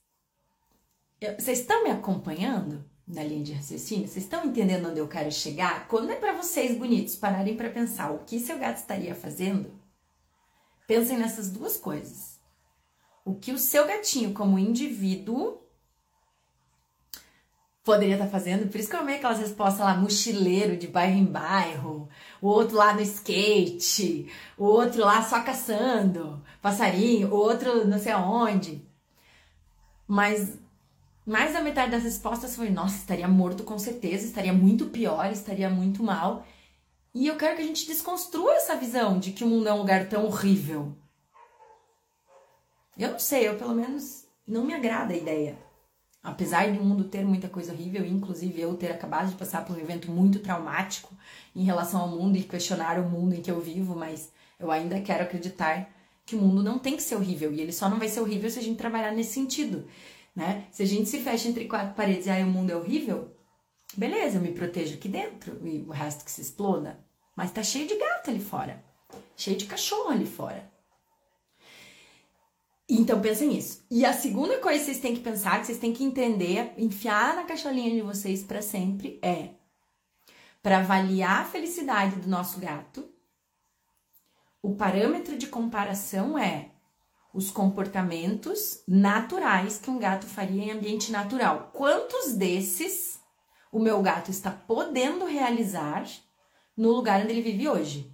eu, 1.19 1.33
vocês 1.35 1.59
estão 1.59 1.83
me 1.83 1.89
acompanhando 1.89 2.85
na 3.07 3.23
linha 3.23 3.43
de 3.43 3.53
raciocínio? 3.53 4.07
Vocês 4.07 4.25
estão 4.25 4.45
entendendo 4.45 4.89
onde 4.89 4.99
eu 4.99 5.07
quero 5.07 5.31
chegar? 5.31 5.87
Quando 5.87 6.11
é 6.11 6.15
para 6.15 6.33
vocês 6.33 6.77
bonitos 6.77 7.15
pararem 7.15 7.57
para 7.57 7.71
pensar 7.71 8.11
o 8.11 8.19
que 8.19 8.39
seu 8.39 8.59
gato 8.59 8.77
estaria 8.77 9.15
fazendo, 9.15 9.71
pensem 10.85 11.17
nessas 11.17 11.49
duas 11.49 11.77
coisas. 11.77 12.39
O 13.25 13.33
que 13.35 13.51
o 13.51 13.57
seu 13.57 13.87
gatinho, 13.87 14.33
como 14.33 14.59
indivíduo, 14.59 15.66
poderia 17.87 18.15
estar 18.15 18.25
tá 18.25 18.31
fazendo. 18.31 18.69
Por 18.69 18.77
isso 18.77 18.89
que 18.89 18.95
eu 18.97 18.99
amei 18.99 19.15
aquelas 19.15 19.39
respostas 19.39 19.79
lá, 19.79 19.95
mochileiro 19.95 20.75
de 20.75 20.87
bairro 20.87 21.17
em 21.17 21.25
bairro, 21.25 22.09
o 22.41 22.47
outro 22.47 22.75
lá 22.75 22.93
no 22.93 22.99
skate, 22.99 24.29
o 24.57 24.65
outro 24.65 24.99
lá 24.99 25.23
só 25.23 25.41
caçando, 25.41 26.43
passarinho, 26.61 27.33
o 27.33 27.37
outro 27.37 27.87
não 27.87 27.97
sei 27.97 28.11
aonde. 28.11 28.85
Mas 30.05 30.59
mais 31.25 31.53
da 31.53 31.61
metade 31.61 31.91
das 31.91 32.03
respostas 32.03 32.57
foi: 32.57 32.69
nossa, 32.69 32.97
estaria 32.97 33.27
morto 33.27 33.63
com 33.63 33.79
certeza, 33.79 34.25
estaria 34.25 34.53
muito 34.53 34.87
pior, 34.87 35.31
estaria 35.31 35.69
muito 35.69 36.03
mal. 36.03 36.45
E 37.15 37.25
eu 37.25 37.37
quero 37.37 37.55
que 37.55 37.61
a 37.61 37.65
gente 37.65 37.87
desconstrua 37.87 38.53
essa 38.55 38.75
visão 38.75 39.17
de 39.17 39.31
que 39.31 39.45
o 39.45 39.47
mundo 39.47 39.69
é 39.69 39.73
um 39.73 39.79
lugar 39.79 40.09
tão 40.09 40.25
horrível. 40.25 40.93
Eu 42.97 43.11
não 43.11 43.19
sei, 43.19 43.47
eu 43.47 43.57
pelo 43.57 43.73
menos 43.73 44.27
não 44.45 44.65
me 44.65 44.73
agrada 44.73 45.13
a 45.13 45.17
ideia. 45.17 45.66
Apesar 46.27 46.71
de 46.71 46.77
o 46.77 46.83
mundo 46.83 47.05
ter 47.05 47.25
muita 47.25 47.47
coisa 47.47 47.71
horrível, 47.71 48.05
inclusive 48.05 48.61
eu 48.61 48.75
ter 48.75 48.91
acabado 48.91 49.29
de 49.29 49.35
passar 49.35 49.65
por 49.65 49.75
um 49.75 49.79
evento 49.79 50.11
muito 50.11 50.39
traumático 50.39 51.13
em 51.55 51.63
relação 51.63 52.01
ao 52.01 52.09
mundo 52.09 52.37
e 52.37 52.43
questionar 52.43 52.99
o 52.99 53.09
mundo 53.09 53.33
em 53.33 53.41
que 53.41 53.49
eu 53.49 53.59
vivo, 53.59 53.95
mas 53.95 54.31
eu 54.59 54.69
ainda 54.71 54.99
quero 55.01 55.23
acreditar 55.23 55.89
que 56.25 56.35
o 56.35 56.39
mundo 56.39 56.61
não 56.61 56.77
tem 56.77 56.95
que 56.95 57.03
ser 57.03 57.15
horrível 57.15 57.53
e 57.53 57.61
ele 57.61 57.71
só 57.71 57.89
não 57.89 57.97
vai 57.97 58.09
ser 58.09 58.19
horrível 58.19 58.49
se 58.49 58.59
a 58.59 58.61
gente 58.61 58.77
trabalhar 58.77 59.11
nesse 59.11 59.33
sentido 59.33 59.85
né? 60.37 60.65
Se 60.71 60.83
a 60.83 60.85
gente 60.85 61.09
se 61.09 61.19
fecha 61.19 61.49
entre 61.49 61.65
quatro 61.65 61.95
paredes 61.95 62.27
e 62.27 62.29
aí 62.29 62.43
o 62.43 62.47
mundo 62.47 62.69
é 62.69 62.75
horrível, 62.75 63.35
beleza, 63.97 64.37
eu 64.37 64.41
me 64.41 64.51
protejo 64.51 64.93
aqui 64.93 65.09
dentro 65.09 65.59
e 65.67 65.79
o 65.79 65.89
resto 65.89 66.23
que 66.23 66.29
se 66.29 66.41
exploda. 66.41 66.99
Mas 67.35 67.51
tá 67.51 67.63
cheio 67.63 67.87
de 67.87 67.97
gato 67.97 68.29
ali 68.29 68.39
fora, 68.39 68.83
cheio 69.35 69.57
de 69.57 69.65
cachorro 69.65 70.11
ali 70.11 70.27
fora. 70.27 70.71
Então 72.89 73.19
pensem 73.19 73.49
nisso. 73.49 73.85
E 73.91 74.05
a 74.05 74.13
segunda 74.13 74.59
coisa 74.59 74.79
que 74.79 74.85
vocês 74.85 74.99
têm 74.99 75.13
que 75.13 75.21
pensar, 75.21 75.59
que 75.59 75.65
vocês 75.65 75.77
têm 75.77 75.93
que 75.93 76.03
entender, 76.03 76.73
enfiar 76.77 77.35
na 77.35 77.43
caixolinha 77.43 77.91
de 77.91 78.01
vocês 78.01 78.43
para 78.43 78.61
sempre 78.61 79.19
é 79.21 79.49
para 80.61 80.79
avaliar 80.79 81.41
a 81.41 81.45
felicidade 81.45 82.17
do 82.17 82.27
nosso 82.27 82.59
gato, 82.59 83.07
o 84.61 84.75
parâmetro 84.75 85.37
de 85.37 85.47
comparação 85.47 86.37
é 86.37 86.71
os 87.33 87.51
comportamentos 87.51 88.81
naturais 88.87 89.77
que 89.77 89.89
um 89.89 89.99
gato 89.99 90.25
faria 90.25 90.63
em 90.63 90.71
ambiente 90.71 91.11
natural. 91.11 91.71
Quantos 91.73 92.33
desses 92.33 93.19
o 93.71 93.79
meu 93.79 94.01
gato 94.01 94.31
está 94.31 94.51
podendo 94.51 95.25
realizar 95.25 96.05
no 96.75 96.91
lugar 96.91 97.21
onde 97.21 97.31
ele 97.31 97.41
vive 97.41 97.69
hoje? 97.69 98.11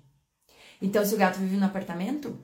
Então, 0.81 1.05
se 1.05 1.15
o 1.15 1.17
gato 1.17 1.39
vive 1.39 1.55
no 1.55 1.65
apartamento, 1.65 2.38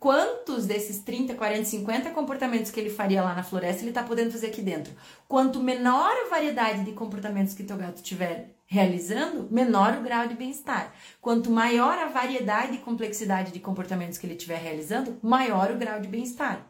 quantos 0.00 0.66
desses 0.66 1.00
30, 1.00 1.34
40, 1.34 1.64
50 1.66 2.10
comportamentos 2.10 2.70
que 2.70 2.80
ele 2.80 2.90
faria 2.90 3.22
lá 3.22 3.34
na 3.34 3.42
floresta 3.42 3.82
ele 3.82 3.90
está 3.90 4.02
podendo 4.02 4.32
fazer 4.32 4.46
aqui 4.46 4.62
dentro? 4.62 4.92
Quanto 5.28 5.60
menor 5.60 6.10
a 6.10 6.30
variedade 6.30 6.84
de 6.84 6.92
comportamentos 6.92 7.54
que 7.54 7.62
teu 7.62 7.76
gato 7.76 8.02
tiver 8.02 8.56
realizando, 8.64 9.48
menor 9.50 9.98
o 9.98 10.02
grau 10.02 10.28
de 10.28 10.34
bem-estar. 10.34 10.94
Quanto 11.20 11.50
maior 11.50 11.98
a 11.98 12.06
variedade 12.06 12.76
e 12.76 12.78
complexidade 12.78 13.50
de 13.50 13.58
comportamentos 13.58 14.16
que 14.16 14.24
ele 14.24 14.34
estiver 14.34 14.58
realizando, 14.58 15.18
maior 15.20 15.72
o 15.72 15.76
grau 15.76 16.00
de 16.00 16.06
bem-estar. 16.06 16.64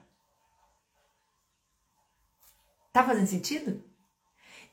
Tá 2.90 3.04
fazendo 3.04 3.26
sentido? 3.26 3.84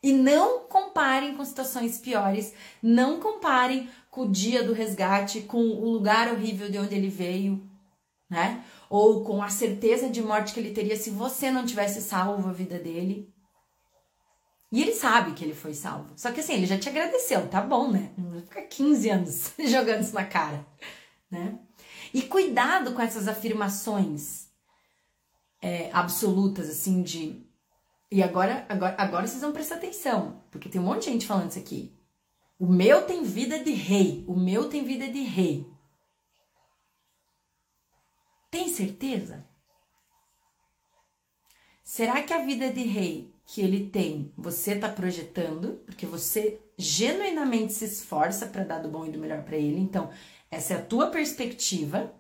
E 0.02 0.13
não 0.13 0.62
comparem 0.67 1.36
com 1.36 1.43
situações 1.43 1.98
piores, 1.98 2.54
não 2.82 3.20
comparem 3.20 3.89
com 4.10 4.22
o 4.22 4.32
dia 4.32 4.63
do 4.63 4.72
resgate, 4.72 5.41
com 5.41 5.60
o 5.60 5.91
lugar 5.91 6.32
horrível 6.32 6.72
de 6.72 6.78
onde 6.78 6.96
ele 6.96 7.10
veio, 7.10 7.62
né? 8.30 8.63
Ou 8.90 9.24
com 9.24 9.42
a 9.42 9.50
certeza 9.50 10.10
de 10.10 10.22
morte 10.22 10.54
que 10.54 10.60
ele 10.60 10.74
teria 10.74 10.96
se 10.96 11.10
você 11.10 11.52
não 11.52 11.66
tivesse 11.66 12.02
salvo 12.02 12.50
a 12.50 12.54
vida 12.54 12.78
dele. 12.80 13.34
E 14.72 14.82
ele 14.82 14.94
sabe 14.94 15.32
que 15.34 15.44
ele 15.44 15.54
foi 15.54 15.74
salvo. 15.74 16.12
Só 16.16 16.32
que 16.32 16.42
assim, 16.42 16.54
ele 16.54 16.66
já 16.66 16.78
te 16.78 16.90
agradeceu, 16.90 17.48
tá 17.48 17.62
bom, 17.62 17.90
né? 17.90 18.12
Não 18.18 18.32
vai 18.32 18.42
ficar 18.42 18.62
15 18.63 19.10
anos 19.10 19.52
jogando 19.66 20.02
isso 20.02 20.13
na 20.13 20.26
cara, 20.26 20.66
né? 21.32 21.58
E 22.13 22.22
cuidado 22.22 22.94
com 22.94 23.02
essas 23.02 23.28
afirmações 23.28 24.48
é, 25.62 25.90
absolutas, 25.94 26.70
assim, 26.70 27.02
de. 27.02 27.46
E 28.12 28.24
agora, 28.24 28.66
agora, 28.70 28.96
agora 28.98 29.28
vocês 29.28 29.42
vão 29.42 29.52
prestar 29.52 29.76
atenção, 29.76 30.42
porque 30.50 30.70
tem 30.70 30.80
um 30.80 30.86
monte 30.86 31.06
de 31.06 31.12
gente 31.12 31.28
falando 31.28 31.50
isso 31.50 31.60
aqui. 31.60 31.94
O 32.60 32.66
meu 32.66 33.04
tem 33.04 33.24
vida 33.24 33.60
de 33.60 33.72
rei, 33.72 34.24
o 34.28 34.36
meu 34.36 34.70
tem 34.70 34.84
vida 34.84 35.08
de 35.08 35.22
rei. 35.22 35.68
Tem 38.50 38.70
certeza? 38.70 39.46
Será 41.84 42.22
que 42.24 42.34
a 42.34 42.46
vida 42.46 42.72
de 42.72 42.84
rei 42.84 43.34
que 43.48 43.62
ele 43.62 43.90
tem, 43.90 44.32
você 44.38 44.74
está 44.74 44.90
projetando, 44.90 45.82
porque 45.86 46.06
você 46.06 46.60
genuinamente 46.78 47.72
se 47.72 47.86
esforça 47.86 48.46
para 48.46 48.66
dar 48.66 48.80
do 48.80 48.90
bom 48.90 49.06
e 49.06 49.12
do 49.12 49.18
melhor 49.18 49.42
para 49.44 49.56
ele. 49.56 49.80
Então, 49.80 50.10
essa 50.52 50.74
é 50.74 50.78
a 50.78 50.86
tua 50.86 51.08
perspectiva 51.08 52.14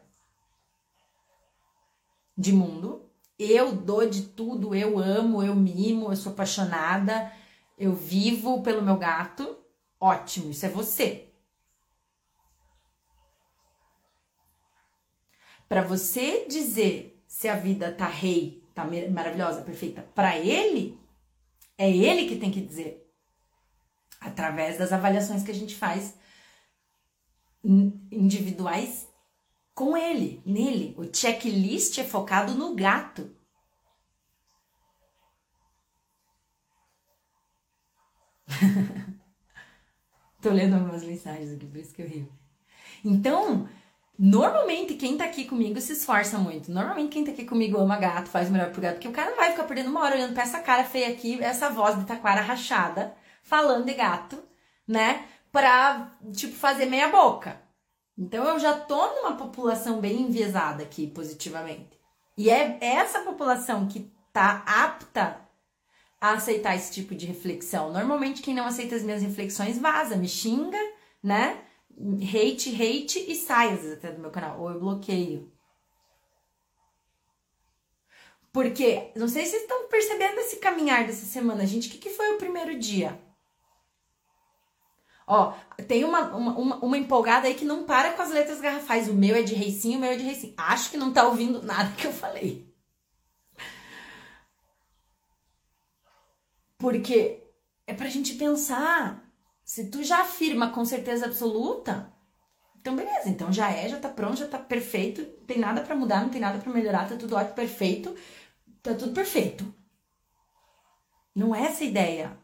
de 2.35 2.53
mundo. 2.53 3.03
eu 3.37 3.75
dou 3.75 4.09
de 4.09 4.23
tudo, 4.23 4.73
eu 4.73 4.97
amo, 4.97 5.43
eu 5.43 5.53
mimo, 5.55 6.11
eu 6.11 6.15
sou 6.15 6.31
apaixonada, 6.31 7.31
eu 7.77 7.93
vivo 7.93 8.63
pelo 8.63 8.81
meu 8.81 8.97
gato, 8.97 9.57
ótimo, 9.99 10.49
isso 10.49 10.65
é 10.65 10.69
você. 10.69 11.26
Para 15.67 15.81
você 15.81 16.45
dizer 16.47 17.21
se 17.27 17.47
a 17.47 17.55
vida 17.55 17.91
tá 17.91 18.07
rei, 18.07 18.63
tá 18.73 18.85
maravilhosa, 19.11 19.61
perfeita, 19.61 20.01
para 20.15 20.37
ele, 20.37 20.99
é 21.77 21.91
ele 21.91 22.27
que 22.27 22.37
tem 22.37 22.51
que 22.51 22.61
dizer. 22.61 23.05
Através 24.19 24.77
das 24.77 24.91
avaliações 24.91 25.43
que 25.43 25.51
a 25.51 25.55
gente 25.55 25.75
faz 25.75 26.15
individuais 27.63 29.07
com 29.75 29.95
ele, 29.95 30.41
nele. 30.45 30.95
O 30.97 31.03
checklist 31.13 31.99
é 31.99 32.03
focado 32.03 32.55
no 32.55 32.73
gato. 32.73 33.29
Tô 40.41 40.49
lendo 40.49 40.75
algumas 40.75 41.03
mensagens 41.03 41.51
aqui, 41.51 41.65
por 41.65 41.77
isso 41.77 41.93
que 41.93 42.01
eu 42.01 42.07
rio. 42.07 42.31
Então, 43.03 43.69
normalmente 44.17 44.95
quem 44.95 45.17
tá 45.17 45.25
aqui 45.25 45.45
comigo 45.45 45.79
se 45.79 45.93
esforça 45.93 46.37
muito. 46.37 46.71
Normalmente 46.71 47.11
quem 47.11 47.23
tá 47.23 47.31
aqui 47.31 47.45
comigo 47.45 47.77
ama 47.77 47.97
gato, 47.97 48.29
faz 48.29 48.49
o 48.49 48.51
melhor 48.51 48.71
pro 48.71 48.81
gato, 48.81 48.95
porque 48.95 49.07
o 49.07 49.13
cara 49.13 49.31
não 49.31 49.37
vai 49.37 49.51
ficar 49.51 49.63
perdendo 49.63 49.89
uma 49.89 50.01
hora 50.01 50.15
olhando 50.15 50.33
pra 50.33 50.43
essa 50.43 50.59
cara 50.59 50.83
feia 50.83 51.09
aqui, 51.09 51.41
essa 51.43 51.69
voz 51.69 51.97
de 51.97 52.05
taquara 52.05 52.41
rachada, 52.41 53.15
falando 53.43 53.85
de 53.85 53.93
gato, 53.93 54.41
né? 54.87 55.25
Pra, 55.51 56.11
tipo, 56.33 56.55
fazer 56.55 56.85
meia 56.85 57.09
boca. 57.09 57.61
Então 58.17 58.43
eu 58.45 58.59
já 58.59 58.73
tô 58.73 59.15
numa 59.15 59.35
população 59.35 59.99
bem 59.99 60.23
enviesada 60.23 60.83
aqui 60.83 61.07
positivamente. 61.07 61.97
E 62.37 62.49
é 62.49 62.77
essa 62.81 63.21
população 63.21 63.87
que 63.87 64.11
tá 64.33 64.63
apta 64.65 65.39
a 66.19 66.31
aceitar 66.31 66.75
esse 66.75 66.91
tipo 66.91 67.13
de 67.13 67.25
reflexão. 67.25 67.91
Normalmente 67.91 68.41
quem 68.41 68.53
não 68.55 68.65
aceita 68.65 68.95
as 68.95 69.03
minhas 69.03 69.21
reflexões 69.21 69.77
vaza, 69.77 70.15
me 70.15 70.27
xinga, 70.27 70.79
né? 71.23 71.59
Hate, 71.99 72.69
hate 72.69 73.19
e 73.31 73.35
sai 73.35 73.73
às 73.73 73.81
vezes 73.81 73.97
até 73.97 74.11
do 74.11 74.21
meu 74.21 74.29
canal, 74.29 74.59
ou 74.61 74.69
eu 74.69 74.79
bloqueio. 74.79 75.51
Porque, 78.53 79.11
não 79.15 79.27
sei 79.27 79.45
se 79.45 79.51
vocês 79.51 79.61
estão 79.63 79.87
percebendo 79.87 80.39
esse 80.39 80.57
caminhar 80.57 81.05
dessa 81.05 81.25
semana, 81.25 81.65
gente. 81.65 81.89
O 81.89 81.91
que, 81.91 81.97
que 81.97 82.09
foi 82.09 82.33
o 82.33 82.37
primeiro 82.37 82.77
dia? 82.77 83.19
Ó, 85.27 85.53
tem 85.87 86.03
uma, 86.05 86.35
uma, 86.35 86.77
uma, 86.77 86.97
empolgada 86.97 87.47
aí 87.47 87.53
que 87.53 87.65
não 87.65 87.83
para 87.83 88.13
com 88.13 88.21
as 88.21 88.31
letras 88.31 88.61
garrafais. 88.61 89.09
O 89.09 89.13
meu 89.13 89.35
é 89.35 89.43
de 89.43 89.53
reicinho, 89.53 89.97
o 89.97 90.01
meu 90.01 90.09
é 90.11 90.15
de 90.15 90.23
reicinho. 90.23 90.53
Acho 90.57 90.89
que 90.89 90.97
não 90.97 91.11
tá 91.13 91.27
ouvindo 91.27 91.61
nada 91.61 91.93
que 91.95 92.07
eu 92.07 92.13
falei. 92.13 92.73
Porque 96.77 97.43
é 97.85 97.93
pra 97.93 98.09
gente 98.09 98.35
pensar. 98.35 99.26
Se 99.67 99.89
tu 99.91 100.01
já 100.01 100.21
afirma 100.21 100.69
com 100.71 100.85
certeza 100.85 101.25
absoluta, 101.25 102.09
então 102.79 102.95
beleza, 102.95 103.27
então 103.27 103.51
já 103.51 103.69
é, 103.69 103.89
já 103.89 103.99
tá 103.99 104.07
pronto, 104.07 104.37
já 104.37 104.47
tá 104.47 104.57
perfeito, 104.57 105.21
não 105.21 105.45
tem 105.45 105.59
nada 105.59 105.81
para 105.81 105.93
mudar, 105.93 106.21
não 106.21 106.29
tem 106.29 106.39
nada 106.39 106.57
para 106.57 106.71
melhorar, 106.71 107.09
tá 107.09 107.17
tudo 107.17 107.35
ótimo, 107.35 107.53
perfeito, 107.53 108.15
tá 108.81 108.95
tudo 108.95 109.11
perfeito. 109.13 109.75
Não 111.35 111.53
é 111.53 111.63
essa 111.65 111.83
a 111.83 111.87
ideia. 111.87 112.39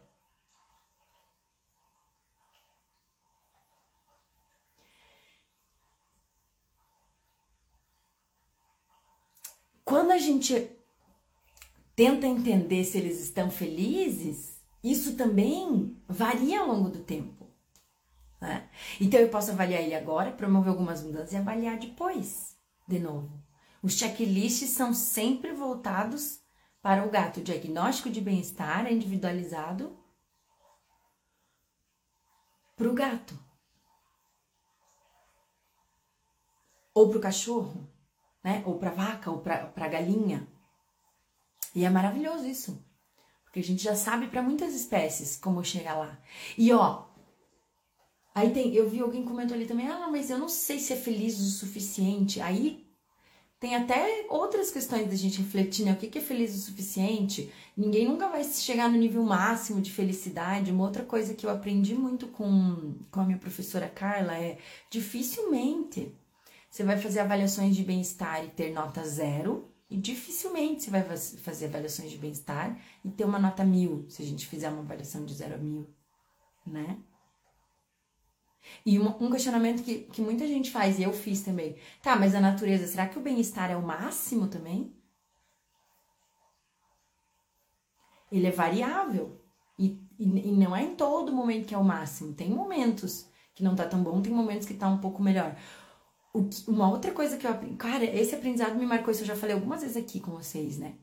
Quando 9.82 10.10
a 10.10 10.18
gente 10.18 10.70
tenta 11.96 12.26
entender 12.26 12.84
se 12.84 12.98
eles 12.98 13.18
estão 13.18 13.50
felizes, 13.50 14.53
isso 14.84 15.16
também 15.16 16.00
varia 16.06 16.60
ao 16.60 16.68
longo 16.68 16.90
do 16.90 17.00
tempo. 17.00 17.48
Né? 18.40 18.68
Então 19.00 19.18
eu 19.18 19.30
posso 19.30 19.50
avaliar 19.50 19.82
ele 19.82 19.94
agora, 19.94 20.30
promover 20.30 20.70
algumas 20.70 21.02
mudanças 21.02 21.32
e 21.32 21.36
avaliar 21.36 21.78
depois, 21.78 22.56
de 22.86 22.98
novo. 23.00 23.42
Os 23.82 23.94
checklists 23.94 24.70
são 24.70 24.94
sempre 24.94 25.52
voltados 25.52 26.40
para 26.80 27.04
o 27.04 27.10
gato. 27.10 27.40
O 27.40 27.42
diagnóstico 27.42 28.10
de 28.10 28.20
bem-estar 28.20 28.86
é 28.86 28.92
individualizado 28.92 29.98
para 32.76 32.88
o 32.88 32.94
gato. 32.94 33.36
Ou 36.94 37.08
para 37.08 37.18
o 37.18 37.20
cachorro 37.20 37.94
né? 38.44 38.62
Ou 38.66 38.78
para 38.78 38.90
vaca, 38.90 39.30
ou 39.30 39.38
para 39.38 39.88
galinha. 39.88 40.46
E 41.74 41.84
é 41.84 41.90
maravilhoso 41.90 42.46
isso. 42.46 42.84
Porque 43.54 43.60
a 43.60 43.70
gente 43.70 43.84
já 43.84 43.94
sabe 43.94 44.26
para 44.26 44.42
muitas 44.42 44.74
espécies 44.74 45.36
como 45.36 45.62
chegar 45.62 45.94
lá. 45.94 46.18
E 46.58 46.72
ó, 46.72 47.04
aí 48.34 48.50
tem, 48.50 48.74
eu 48.74 48.90
vi 48.90 48.98
alguém 48.98 49.24
comentou 49.24 49.54
ali 49.56 49.64
também, 49.64 49.86
ah, 49.86 50.08
mas 50.10 50.28
eu 50.28 50.36
não 50.36 50.48
sei 50.48 50.80
se 50.80 50.92
é 50.92 50.96
feliz 50.96 51.38
o 51.38 51.44
suficiente. 51.44 52.40
Aí 52.40 52.84
tem 53.60 53.76
até 53.76 54.26
outras 54.28 54.72
questões 54.72 55.06
da 55.06 55.14
gente 55.14 55.38
refletir, 55.40 55.84
né? 55.84 55.92
O 55.92 55.96
que 55.96 56.18
é 56.18 56.20
feliz 56.20 56.52
o 56.52 56.62
suficiente? 56.62 57.48
Ninguém 57.76 58.08
nunca 58.08 58.26
vai 58.28 58.42
chegar 58.42 58.90
no 58.90 58.98
nível 58.98 59.22
máximo 59.22 59.80
de 59.80 59.92
felicidade. 59.92 60.72
Uma 60.72 60.82
outra 60.82 61.04
coisa 61.04 61.32
que 61.32 61.46
eu 61.46 61.50
aprendi 61.50 61.94
muito 61.94 62.26
com, 62.26 62.96
com 63.08 63.20
a 63.20 63.24
minha 63.24 63.38
professora 63.38 63.88
Carla 63.88 64.36
é 64.36 64.58
dificilmente 64.90 66.12
você 66.68 66.82
vai 66.82 66.98
fazer 66.98 67.20
avaliações 67.20 67.76
de 67.76 67.84
bem-estar 67.84 68.44
e 68.44 68.48
ter 68.48 68.72
nota 68.72 69.04
zero, 69.04 69.72
e 69.90 69.96
dificilmente 69.96 70.84
você 70.84 70.90
vai 70.90 71.02
fazer 71.02 71.66
avaliações 71.66 72.10
de 72.10 72.18
bem-estar 72.18 72.78
e 73.04 73.10
ter 73.10 73.24
uma 73.24 73.38
nota 73.38 73.64
mil, 73.64 74.06
se 74.08 74.22
a 74.22 74.24
gente 74.24 74.46
fizer 74.46 74.68
uma 74.70 74.80
avaliação 74.80 75.24
de 75.24 75.34
zero 75.34 75.54
a 75.54 75.58
mil, 75.58 75.88
né? 76.66 76.98
E 78.84 78.98
um 78.98 79.30
questionamento 79.30 79.82
que, 79.82 80.00
que 80.00 80.22
muita 80.22 80.46
gente 80.46 80.70
faz, 80.70 80.98
e 80.98 81.02
eu 81.02 81.12
fiz 81.12 81.42
também. 81.42 81.76
Tá, 82.02 82.16
mas 82.16 82.34
a 82.34 82.40
natureza, 82.40 82.86
será 82.86 83.06
que 83.06 83.18
o 83.18 83.22
bem-estar 83.22 83.70
é 83.70 83.76
o 83.76 83.82
máximo 83.82 84.48
também? 84.48 84.94
Ele 88.32 88.46
é 88.46 88.50
variável. 88.50 89.40
E, 89.78 90.00
e, 90.18 90.24
e, 90.24 90.52
não 90.52 90.74
é 90.74 90.82
em 90.82 90.94
todo 90.94 91.32
momento 91.32 91.66
que 91.66 91.74
é 91.74 91.78
o 91.78 91.84
máximo. 91.84 92.32
Tem 92.32 92.50
momentos 92.50 93.28
que 93.54 93.62
não 93.62 93.76
tá 93.76 93.86
tão 93.86 94.02
bom, 94.02 94.20
tem 94.20 94.32
momentos 94.32 94.66
que 94.66 94.74
tá 94.74 94.88
um 94.88 94.98
pouco 94.98 95.22
melhor 95.22 95.56
uma 96.66 96.90
outra 96.90 97.12
coisa 97.12 97.36
que 97.36 97.46
eu 97.46 97.50
aprendi. 97.50 97.76
Cara, 97.76 98.04
esse 98.04 98.34
aprendizado 98.34 98.74
me 98.74 98.84
marcou, 98.84 99.12
isso 99.12 99.22
eu 99.22 99.26
já 99.26 99.36
falei 99.36 99.54
algumas 99.54 99.82
vezes 99.82 99.96
aqui 99.96 100.18
com 100.18 100.32
vocês, 100.32 100.78
né? 100.78 100.94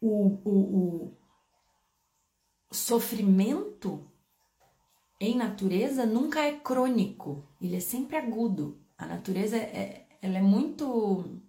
O, 0.00 0.38
o, 0.44 1.16
o 2.70 2.74
sofrimento 2.74 4.08
em 5.20 5.36
natureza 5.36 6.06
nunca 6.06 6.40
é 6.40 6.52
crônico, 6.52 7.44
ele 7.60 7.76
é 7.76 7.80
sempre 7.80 8.16
agudo. 8.16 8.80
A 8.96 9.04
natureza 9.06 9.56
é, 9.56 10.06
ela 10.22 10.38
é 10.38 10.42
muito 10.42 11.40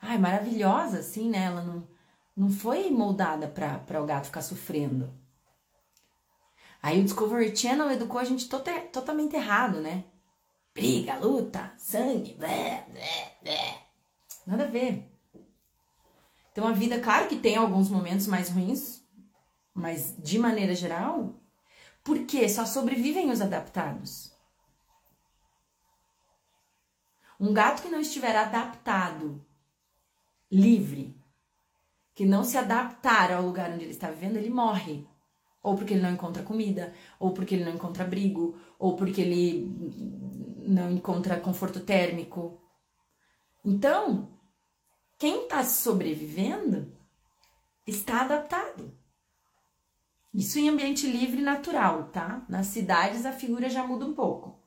ai, 0.00 0.16
maravilhosa, 0.16 1.00
assim, 1.00 1.28
né? 1.28 1.44
Ela 1.44 1.62
não, 1.62 1.86
não 2.34 2.50
foi 2.50 2.90
moldada 2.90 3.46
para 3.46 4.02
o 4.02 4.06
gato 4.06 4.26
ficar 4.26 4.42
sofrendo. 4.42 5.12
Aí 6.82 7.00
o 7.00 7.04
Discovery 7.04 7.54
Channel 7.54 7.90
educou 7.90 8.18
a 8.20 8.24
gente 8.24 8.48
tota, 8.48 8.72
totalmente 8.80 9.36
errado, 9.36 9.80
né? 9.80 10.04
Briga, 10.74 11.16
luta, 11.16 11.72
sangue, 11.78 12.34
blé, 12.34 12.84
blé, 12.90 13.36
blé. 13.42 13.86
Nada 14.46 14.64
a 14.64 14.66
ver. 14.66 15.08
Então 16.50 16.66
a 16.66 16.72
vida, 16.72 17.00
claro 17.00 17.28
que 17.28 17.36
tem 17.36 17.56
alguns 17.56 17.88
momentos 17.88 18.26
mais 18.26 18.50
ruins, 18.50 19.02
mas 19.72 20.14
de 20.18 20.38
maneira 20.38 20.74
geral, 20.74 21.40
porque 22.02 22.48
só 22.48 22.66
sobrevivem 22.66 23.30
os 23.30 23.40
adaptados. 23.40 24.32
Um 27.40 27.52
gato 27.52 27.82
que 27.82 27.88
não 27.88 28.00
estiver 28.00 28.36
adaptado, 28.36 29.44
livre, 30.50 31.16
que 32.14 32.24
não 32.24 32.44
se 32.44 32.56
adaptar 32.56 33.32
ao 33.32 33.42
lugar 33.42 33.70
onde 33.70 33.84
ele 33.84 33.90
está 33.90 34.08
vivendo, 34.08 34.36
ele 34.36 34.50
morre. 34.50 35.06
Ou 35.60 35.74
porque 35.74 35.94
ele 35.94 36.02
não 36.02 36.12
encontra 36.12 36.42
comida, 36.42 36.94
ou 37.18 37.32
porque 37.32 37.54
ele 37.54 37.64
não 37.64 37.72
encontra 37.72 38.04
abrigo, 38.04 38.56
ou 38.78 38.94
porque 38.96 39.20
ele 39.22 39.66
não 40.66 40.90
encontra 40.90 41.40
conforto 41.40 41.80
térmico. 41.80 42.60
Então, 43.64 44.28
quem 45.18 45.44
está 45.44 45.64
sobrevivendo 45.64 46.92
está 47.86 48.22
adaptado. 48.22 48.92
Isso 50.32 50.58
em 50.58 50.68
ambiente 50.68 51.06
livre 51.06 51.40
e 51.40 51.44
natural, 51.44 52.08
tá? 52.08 52.44
Nas 52.48 52.66
cidades 52.66 53.24
a 53.24 53.32
figura 53.32 53.70
já 53.70 53.86
muda 53.86 54.04
um 54.04 54.14
pouco. 54.14 54.58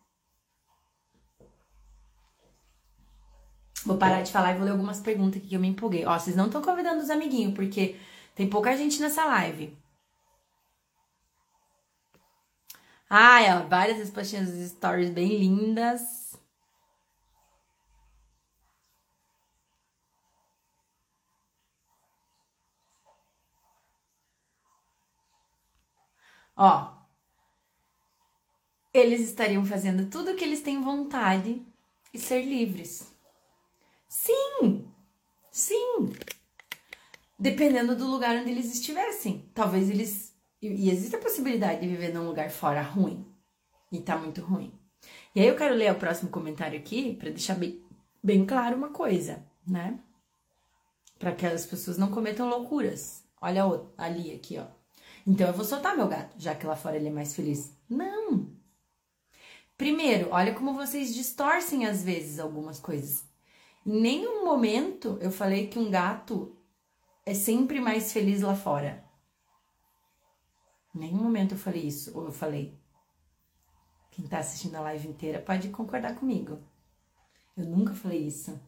Vou 3.86 3.98
parar 3.98 4.22
de 4.22 4.32
falar 4.32 4.54
e 4.54 4.56
vou 4.56 4.66
ler 4.66 4.72
algumas 4.72 5.00
perguntas 5.00 5.40
aqui 5.40 5.50
que 5.50 5.56
eu 5.56 5.60
me 5.60 5.68
empolguei. 5.68 6.06
Ó, 6.06 6.18
vocês 6.18 6.36
não 6.36 6.48
estão 6.48 6.62
convidando 6.62 7.02
os 7.02 7.10
amiguinhos, 7.10 7.54
porque 7.54 7.96
tem 8.36 8.50
pouca 8.50 8.76
gente 8.76 9.00
nessa 9.00 9.26
live. 9.26 9.78
Ai, 13.10 13.46
ó, 13.54 13.68
várias 13.68 13.98
respostinhas 13.98 14.50
dos 14.52 14.70
stories 14.72 15.10
bem 15.10 15.38
lindas. 15.40 16.38
Ó, 26.58 26.68
eles 28.94 29.22
estariam 29.22 29.64
fazendo 29.66 30.10
tudo 30.10 30.32
o 30.32 30.36
que 30.36 30.44
eles 30.44 30.62
têm 30.62 30.82
vontade 30.82 31.62
e 32.14 32.20
ser 32.20 32.42
livres. 32.44 33.14
Sim, 34.10 34.92
sim. 35.52 36.14
Dependendo 37.40 37.96
do 37.96 38.06
lugar 38.06 38.36
onde 38.36 38.52
eles 38.52 38.72
estivessem. 38.74 39.50
Talvez 39.54 39.90
eles 39.90 40.36
e 40.62 40.90
existe 40.90 41.16
a 41.16 41.20
possibilidade 41.20 41.82
de 41.82 41.88
viver 41.88 42.14
num 42.14 42.28
lugar 42.28 42.50
fora 42.50 42.82
ruim. 42.82 43.26
E 43.92 44.00
tá 44.00 44.18
muito 44.18 44.42
ruim. 44.42 44.74
E 45.36 45.40
aí 45.40 45.48
eu 45.48 45.56
quero 45.56 45.76
ler 45.76 45.92
o 45.92 46.00
próximo 46.00 46.30
comentário 46.30 46.78
aqui 46.80 47.16
para 47.16 47.30
deixar 47.30 47.56
bem, 47.56 47.82
bem 48.24 48.46
claro 48.46 48.76
uma 48.76 48.90
coisa, 48.90 49.46
né? 49.66 50.00
Para 51.20 51.32
que 51.32 51.46
as 51.46 51.66
pessoas 51.66 51.98
não 51.98 52.12
cometam 52.12 52.50
loucuras. 52.50 53.24
Olha 53.40 53.64
ali 53.98 54.34
aqui, 54.34 54.58
ó. 54.58 54.66
Então 55.26 55.48
eu 55.48 55.54
vou 55.54 55.66
soltar 55.66 55.96
meu 55.96 56.08
gato, 56.08 56.36
já 56.38 56.56
que 56.56 56.66
lá 56.66 56.76
fora 56.76 56.96
ele 56.96 57.08
é 57.08 57.12
mais 57.12 57.36
feliz. 57.36 57.72
Não. 57.90 58.50
Primeiro, 59.78 60.30
olha 60.32 60.56
como 60.56 60.74
vocês 60.74 61.14
distorcem 61.14 61.86
às 61.86 62.04
vezes 62.04 62.40
algumas 62.40 62.80
coisas. 62.80 63.24
Em 63.86 64.02
nenhum 64.02 64.44
momento 64.44 65.18
eu 65.22 65.32
falei 65.32 65.68
que 65.68 65.78
um 65.78 65.92
gato 65.92 66.58
é 67.26 67.34
sempre 67.34 67.80
mais 67.80 68.12
feliz 68.12 68.42
lá 68.42 68.56
fora. 68.56 69.07
Nenhum 70.98 71.24
momento 71.24 71.54
eu 71.54 71.58
falei 71.58 71.84
isso, 71.84 72.18
ou 72.18 72.26
eu 72.26 72.32
falei. 72.32 72.78
Quem 74.12 74.28
tá 74.28 74.40
assistindo 74.40 74.76
a 74.76 74.82
live 74.82 75.08
inteira 75.08 75.40
pode 75.40 75.70
concordar 75.70 76.16
comigo. 76.16 76.60
Eu 77.56 77.66
nunca 77.66 77.94
falei 77.94 78.26
isso. 78.26 78.60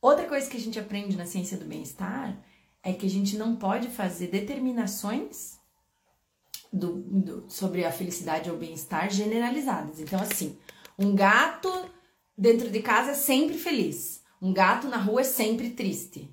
Outra 0.00 0.26
coisa 0.26 0.50
que 0.50 0.56
a 0.56 0.60
gente 0.60 0.80
aprende 0.80 1.16
na 1.16 1.26
ciência 1.26 1.56
do 1.56 1.64
bem-estar 1.64 2.36
é 2.82 2.92
que 2.92 3.06
a 3.06 3.10
gente 3.10 3.36
não 3.36 3.54
pode 3.54 3.88
fazer 3.88 4.26
determinações 4.26 5.60
do, 6.72 7.02
do, 7.02 7.50
sobre 7.50 7.84
a 7.84 7.92
felicidade 7.92 8.50
ou 8.50 8.56
bem-estar 8.56 9.08
generalizadas. 9.10 10.00
Então, 10.00 10.20
assim, 10.20 10.58
um 10.98 11.14
gato 11.14 11.70
dentro 12.36 12.68
de 12.68 12.82
casa 12.82 13.12
é 13.12 13.14
sempre 13.14 13.56
feliz, 13.56 14.24
um 14.40 14.52
gato 14.52 14.88
na 14.88 14.96
rua 14.96 15.20
é 15.20 15.24
sempre 15.24 15.70
triste. 15.70 16.28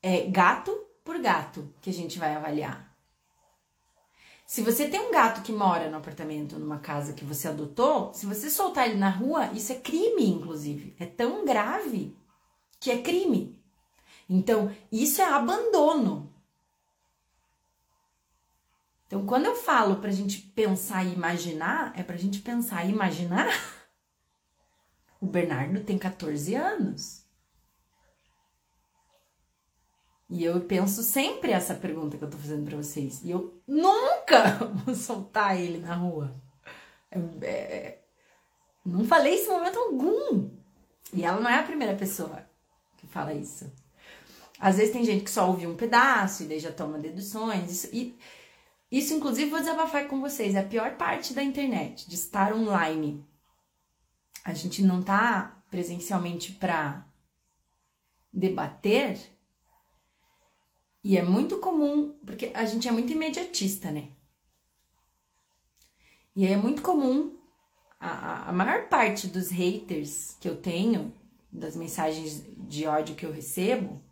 É 0.00 0.26
gato 0.30 0.87
por 1.08 1.18
gato 1.20 1.72
que 1.80 1.88
a 1.88 1.92
gente 1.92 2.18
vai 2.18 2.34
avaliar. 2.34 2.94
Se 4.46 4.60
você 4.60 4.90
tem 4.90 5.00
um 5.00 5.10
gato 5.10 5.40
que 5.40 5.50
mora 5.50 5.88
no 5.88 5.96
apartamento, 5.96 6.58
numa 6.58 6.80
casa 6.80 7.14
que 7.14 7.24
você 7.24 7.48
adotou, 7.48 8.12
se 8.12 8.26
você 8.26 8.50
soltar 8.50 8.86
ele 8.86 8.98
na 8.98 9.08
rua, 9.08 9.50
isso 9.54 9.72
é 9.72 9.76
crime, 9.76 10.28
inclusive. 10.28 10.94
É 10.98 11.06
tão 11.06 11.46
grave 11.46 12.14
que 12.78 12.90
é 12.90 13.00
crime. 13.00 13.58
Então, 14.28 14.70
isso 14.92 15.22
é 15.22 15.24
abandono. 15.24 16.30
Então, 19.06 19.24
quando 19.24 19.46
eu 19.46 19.56
falo 19.56 19.96
pra 20.02 20.10
gente 20.10 20.42
pensar 20.42 21.06
e 21.06 21.14
imaginar, 21.14 21.98
é 21.98 22.02
pra 22.02 22.18
gente 22.18 22.40
pensar 22.40 22.84
e 22.84 22.90
imaginar. 22.90 23.48
O 25.20 25.26
Bernardo 25.26 25.82
tem 25.82 25.98
14 25.98 26.54
anos. 26.54 27.27
E 30.30 30.44
eu 30.44 30.60
penso 30.60 31.02
sempre 31.02 31.52
essa 31.52 31.74
pergunta 31.74 32.18
que 32.18 32.24
eu 32.24 32.30
tô 32.30 32.36
fazendo 32.36 32.68
para 32.68 32.76
vocês. 32.76 33.22
E 33.24 33.30
eu 33.30 33.62
nunca 33.66 34.56
vou 34.84 34.94
soltar 34.94 35.58
ele 35.58 35.78
na 35.78 35.94
rua. 35.94 36.34
É, 37.10 37.18
é, 37.46 38.04
não 38.84 39.04
falei 39.06 39.34
isso 39.34 39.50
em 39.50 39.54
momento 39.54 39.78
algum. 39.78 40.50
E 41.12 41.24
ela 41.24 41.40
não 41.40 41.48
é 41.48 41.58
a 41.58 41.62
primeira 41.62 41.96
pessoa 41.96 42.46
que 42.98 43.06
fala 43.06 43.32
isso. 43.32 43.72
Às 44.60 44.76
vezes 44.76 44.92
tem 44.92 45.04
gente 45.04 45.24
que 45.24 45.30
só 45.30 45.46
ouve 45.48 45.66
um 45.66 45.76
pedaço 45.76 46.42
e 46.42 46.46
daí 46.46 46.58
já 46.58 46.72
toma 46.72 46.98
deduções. 46.98 47.70
Isso, 47.70 47.88
e 47.92 48.18
isso, 48.90 49.14
inclusive, 49.14 49.50
vou 49.50 49.60
desabafar 49.60 50.08
com 50.08 50.20
vocês. 50.20 50.54
É 50.54 50.60
a 50.60 50.64
pior 50.64 50.96
parte 50.96 51.32
da 51.32 51.42
internet, 51.42 52.08
de 52.08 52.16
estar 52.16 52.52
online. 52.52 53.24
A 54.44 54.52
gente 54.52 54.82
não 54.82 55.02
tá 55.02 55.62
presencialmente 55.70 56.52
para 56.52 57.06
debater 58.32 59.18
e 61.02 61.16
é 61.16 61.22
muito 61.22 61.58
comum, 61.58 62.18
porque 62.24 62.50
a 62.54 62.64
gente 62.64 62.88
é 62.88 62.92
muito 62.92 63.12
imediatista, 63.12 63.90
né? 63.90 64.10
E 66.34 66.46
é 66.46 66.56
muito 66.56 66.82
comum, 66.82 67.36
a, 67.98 68.48
a 68.50 68.52
maior 68.52 68.88
parte 68.88 69.26
dos 69.26 69.50
haters 69.50 70.36
que 70.40 70.48
eu 70.48 70.56
tenho, 70.60 71.12
das 71.50 71.74
mensagens 71.74 72.44
de 72.56 72.86
ódio 72.86 73.14
que 73.14 73.24
eu 73.24 73.32
recebo, 73.32 74.02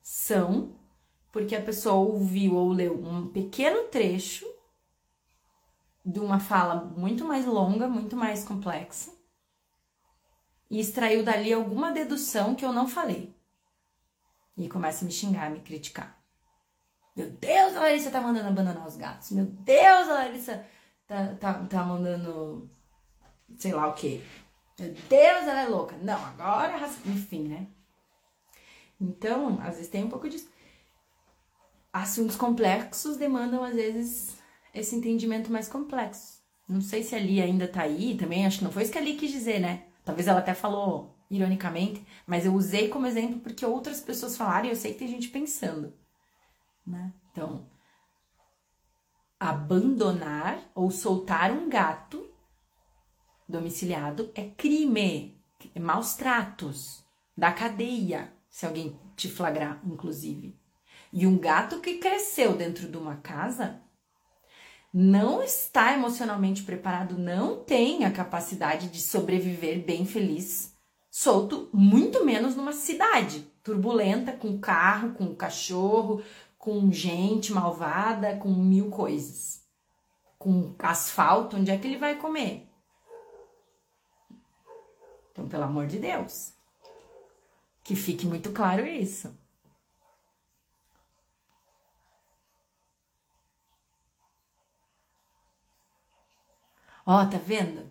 são 0.00 0.74
porque 1.32 1.54
a 1.54 1.62
pessoa 1.62 1.96
ouviu 1.96 2.54
ou 2.54 2.70
leu 2.70 2.94
um 3.04 3.28
pequeno 3.28 3.88
trecho 3.88 4.46
de 6.04 6.20
uma 6.20 6.38
fala 6.38 6.84
muito 6.96 7.24
mais 7.24 7.44
longa, 7.44 7.88
muito 7.88 8.16
mais 8.16 8.44
complexa, 8.44 9.12
e 10.70 10.80
extraiu 10.80 11.24
dali 11.24 11.52
alguma 11.52 11.92
dedução 11.92 12.54
que 12.54 12.64
eu 12.64 12.72
não 12.72 12.88
falei. 12.88 13.36
E 14.56 14.68
começa 14.68 15.04
a 15.04 15.06
me 15.06 15.12
xingar, 15.12 15.48
a 15.48 15.50
me 15.50 15.60
criticar. 15.60 16.16
Meu 17.16 17.30
Deus, 17.30 17.74
a 17.74 17.80
Larissa 17.80 18.10
tá 18.10 18.20
mandando 18.20 18.48
abandonar 18.48 18.86
os 18.86 18.96
gatos. 18.96 19.30
Meu 19.30 19.46
Deus, 19.46 20.08
a 20.08 20.14
Larissa 20.14 20.66
tá, 21.06 21.34
tá, 21.40 21.54
tá 21.64 21.82
mandando 21.82 22.70
sei 23.56 23.72
lá 23.72 23.88
o 23.88 23.94
que. 23.94 24.22
Meu 24.78 24.92
Deus, 24.92 25.42
ela 25.46 25.62
é 25.62 25.66
louca. 25.66 25.96
Não, 26.02 26.22
agora, 26.22 26.78
enfim, 27.06 27.48
né? 27.48 27.66
Então, 29.00 29.58
às 29.62 29.76
vezes 29.76 29.88
tem 29.88 30.04
um 30.04 30.10
pouco 30.10 30.28
disso. 30.28 30.48
Assuntos 31.90 32.36
complexos 32.36 33.16
demandam, 33.16 33.64
às 33.64 33.74
vezes, 33.74 34.36
esse 34.74 34.94
entendimento 34.94 35.50
mais 35.50 35.68
complexo. 35.68 36.42
Não 36.68 36.82
sei 36.82 37.02
se 37.02 37.14
a 37.14 37.18
Li 37.18 37.40
ainda 37.40 37.66
tá 37.66 37.82
aí, 37.82 38.16
também 38.18 38.44
acho 38.44 38.58
que 38.58 38.64
não 38.64 38.72
foi 38.72 38.82
isso 38.82 38.92
que 38.92 38.98
a 38.98 39.00
Li 39.00 39.16
quis 39.16 39.30
dizer, 39.30 39.60
né? 39.60 39.84
Talvez 40.04 40.28
ela 40.28 40.40
até 40.40 40.52
falou 40.52 41.16
ironicamente, 41.30 42.04
mas 42.26 42.44
eu 42.44 42.52
usei 42.52 42.88
como 42.88 43.06
exemplo 43.06 43.40
porque 43.40 43.64
outras 43.64 44.00
pessoas 44.00 44.36
falaram 44.36 44.66
e 44.66 44.70
eu 44.70 44.76
sei 44.76 44.92
que 44.92 44.98
tem 44.98 45.08
gente 45.08 45.28
pensando 45.28 45.92
né? 46.86 47.12
Então, 47.32 47.68
abandonar 49.38 50.70
ou 50.74 50.90
soltar 50.90 51.50
um 51.50 51.68
gato 51.68 52.30
domiciliado 53.48 54.30
é 54.34 54.44
crime, 54.44 55.40
é 55.74 55.80
maus 55.80 56.14
tratos, 56.14 57.04
da 57.36 57.52
cadeia, 57.52 58.32
se 58.48 58.64
alguém 58.64 58.98
te 59.14 59.28
flagrar, 59.28 59.80
inclusive. 59.84 60.58
E 61.12 61.26
um 61.26 61.38
gato 61.38 61.80
que 61.80 61.98
cresceu 61.98 62.56
dentro 62.56 62.88
de 62.88 62.96
uma 62.96 63.16
casa 63.16 63.82
não 64.92 65.42
está 65.42 65.92
emocionalmente 65.92 66.62
preparado, 66.62 67.18
não 67.18 67.62
tem 67.62 68.04
a 68.04 68.10
capacidade 68.10 68.88
de 68.88 69.00
sobreviver 69.00 69.84
bem 69.84 70.06
feliz, 70.06 70.74
solto, 71.10 71.68
muito 71.72 72.24
menos 72.24 72.56
numa 72.56 72.72
cidade 72.72 73.46
turbulenta, 73.66 74.30
com 74.30 74.60
carro, 74.60 75.14
com 75.14 75.34
cachorro, 75.34 76.22
com 76.66 76.90
gente 76.90 77.52
malvada, 77.52 78.36
com 78.38 78.48
mil 78.48 78.90
coisas. 78.90 79.64
Com 80.36 80.74
asfalto, 80.80 81.56
onde 81.56 81.70
é 81.70 81.78
que 81.78 81.86
ele 81.86 81.96
vai 81.96 82.16
comer? 82.16 82.68
Então, 85.30 85.48
pelo 85.48 85.62
amor 85.62 85.86
de 85.86 86.00
Deus, 86.00 86.52
que 87.84 87.94
fique 87.94 88.26
muito 88.26 88.50
claro 88.50 88.84
isso. 88.84 89.32
Ó, 97.06 97.24
tá 97.26 97.38
vendo? 97.38 97.88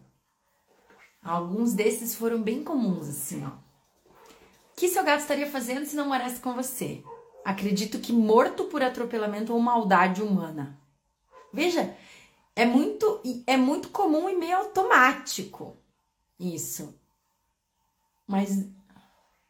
Alguns 1.23 1.73
desses 1.73 2.13
foram 2.13 2.43
bem 2.43 2.61
comuns, 2.61 3.07
assim, 3.07 3.45
ó. 3.45 3.51
O 3.51 4.75
que 4.75 4.89
seu 4.89 5.05
gato 5.05 5.21
estaria 5.21 5.49
fazendo 5.49 5.85
se 5.85 5.95
não 5.95 6.09
morasse 6.09 6.41
com 6.41 6.53
você? 6.53 7.01
Acredito 7.45 7.99
que 7.99 8.11
morto 8.11 8.65
por 8.65 8.81
atropelamento 8.81 9.53
ou 9.53 9.59
maldade 9.59 10.23
humana. 10.23 10.77
Veja, 11.53 11.95
é 12.55 12.65
muito, 12.65 13.21
é 13.45 13.55
muito 13.55 13.89
comum 13.89 14.27
e 14.27 14.35
meio 14.35 14.57
automático 14.57 15.77
isso. 16.39 16.99
Mas 18.27 18.67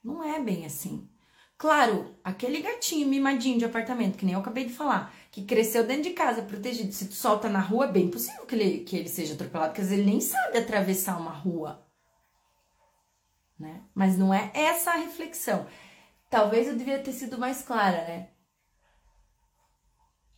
não 0.03 0.21
é 0.21 0.39
bem 0.41 0.65
assim. 0.65 1.09
Claro, 1.57 2.13
aquele 2.21 2.61
gatinho 2.61 3.07
mimadinho 3.07 3.57
de 3.57 3.63
apartamento, 3.63 4.17
que 4.17 4.25
nem 4.25 4.33
eu 4.33 4.41
acabei 4.41 4.65
de 4.65 4.73
falar, 4.73 5.15
que 5.31 5.45
cresceu 5.45 5.87
dentro 5.87 6.03
de 6.03 6.09
casa, 6.09 6.41
protegido, 6.41 6.91
se 6.91 7.07
tu 7.07 7.13
solta 7.13 7.47
na 7.47 7.61
rua, 7.61 7.85
é 7.85 7.91
bem 7.91 8.11
possível 8.11 8.45
que 8.45 8.55
ele, 8.55 8.79
que 8.83 8.97
ele 8.97 9.07
seja 9.07 9.33
atropelado, 9.33 9.69
porque 9.69 9.81
às 9.81 9.87
vezes 9.87 10.03
ele 10.03 10.11
nem 10.11 10.19
sabe 10.19 10.57
atravessar 10.57 11.17
uma 11.17 11.31
rua. 11.31 11.81
Né? 13.57 13.81
Mas 13.95 14.17
não 14.17 14.33
é 14.33 14.51
essa 14.53 14.91
a 14.91 14.97
reflexão. 14.97 15.65
Talvez 16.35 16.67
eu 16.67 16.75
devia 16.75 16.99
ter 16.99 17.13
sido 17.13 17.37
mais 17.37 17.61
clara, 17.61 17.95
né? 17.99 18.27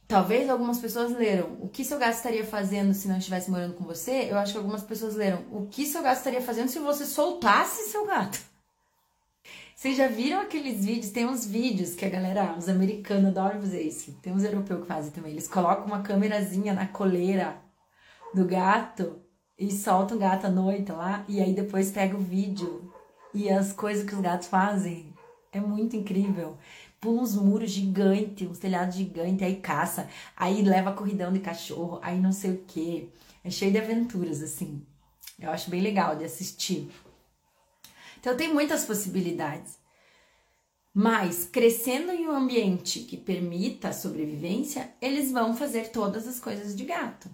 Talvez 0.08 0.48
algumas 0.48 0.78
pessoas 0.78 1.12
leram 1.12 1.58
o 1.60 1.70
que 1.70 1.84
seu 1.84 1.98
gato 1.98 2.14
estaria 2.14 2.45
fazendo 2.45 2.93
se 2.93 3.08
não 3.08 3.18
estivesse 3.18 3.50
morando 3.50 3.74
com 3.74 3.84
você. 3.84 4.28
Eu 4.30 4.38
acho 4.38 4.52
que 4.52 4.60
algumas 4.60 4.84
pessoas 4.84 5.16
leram 5.16 5.43
o 5.52 5.66
que 5.66 5.88
seu 5.88 6.04
gato 6.04 6.18
estaria 6.18 6.39
fazendo 6.39 6.68
se 6.68 6.78
você 6.78 7.04
soltasse 7.04 7.89
seu 7.89 8.06
gato. 8.06 8.39
Vocês 9.76 9.98
já 9.98 10.08
viram 10.08 10.39
aqueles 10.39 10.86
vídeos? 10.86 11.10
Tem 11.10 11.26
uns 11.26 11.48
vídeos 11.48 11.95
que 11.95 12.06
a 12.06 12.10
galera, 12.10 12.56
os 12.56 12.70
americanos 12.70 13.36
adoram 13.36 13.60
fazer 13.60 13.82
isso. 13.82 14.14
Tem 14.22 14.32
uns 14.32 14.43
europeus 14.43 14.82
que 14.82 14.88
fazem 14.88 15.10
também. 15.10 15.32
Eles 15.32 15.48
colocam 15.48 15.88
uma 15.88 16.04
câmerazinha 16.04 16.76
na 16.76 16.86
coleira 16.86 17.60
do 18.36 18.45
gato 18.45 19.20
e 19.58 19.72
soltam 19.72 20.18
o 20.18 20.20
gato 20.20 20.45
à 20.45 20.52
noite 20.52 20.91
lá. 20.91 21.26
E 21.28 21.41
aí 21.41 21.56
depois 21.56 21.89
pega 21.89 22.16
o 22.16 22.22
vídeo 22.22 22.93
e 23.34 23.50
as 23.50 23.74
coisas 23.74 24.08
que 24.08 24.14
os 24.14 24.22
gatos 24.22 24.48
fazem. 24.48 25.16
É 25.58 25.60
muito 25.60 25.95
incrível. 25.95 26.55
Pula 27.01 27.24
uns 27.24 27.36
muros 27.36 27.72
gigantes, 27.72 28.47
uns 28.47 28.60
telhados 28.60 28.95
gigantes, 28.95 29.41
aí 29.41 29.55
caça, 29.55 30.08
aí 30.36 30.62
leva 30.62 30.93
corridão 30.93 31.34
de 31.34 31.39
cachorro, 31.39 31.99
aí 32.03 32.20
não 32.20 32.32
sei 32.32 32.51
o 32.51 32.64
que. 32.66 33.10
É 33.43 33.49
cheio 33.49 33.72
de 33.72 33.80
aventuras, 33.80 34.43
assim. 34.43 34.86
Eu 35.39 35.49
acho 35.49 35.72
bem 35.72 35.82
legal 35.82 36.16
de 36.16 36.24
assistir. 36.24 36.91
Então 38.20 38.38
tem 38.38 38.53
muitas 38.53 38.86
possibilidades. 38.86 39.80
Mas 40.93 41.45
crescendo 41.45 42.12
em 42.12 42.28
um 42.28 42.32
ambiente 42.32 42.99
que 42.99 43.18
permita 43.18 43.89
a 43.89 43.93
sobrevivência, 43.93 44.93
eles 45.01 45.32
vão 45.32 45.55
fazer 45.55 45.89
todas 45.89 46.28
as 46.28 46.39
coisas 46.39 46.76
de 46.76 46.86
gato. 46.86 47.30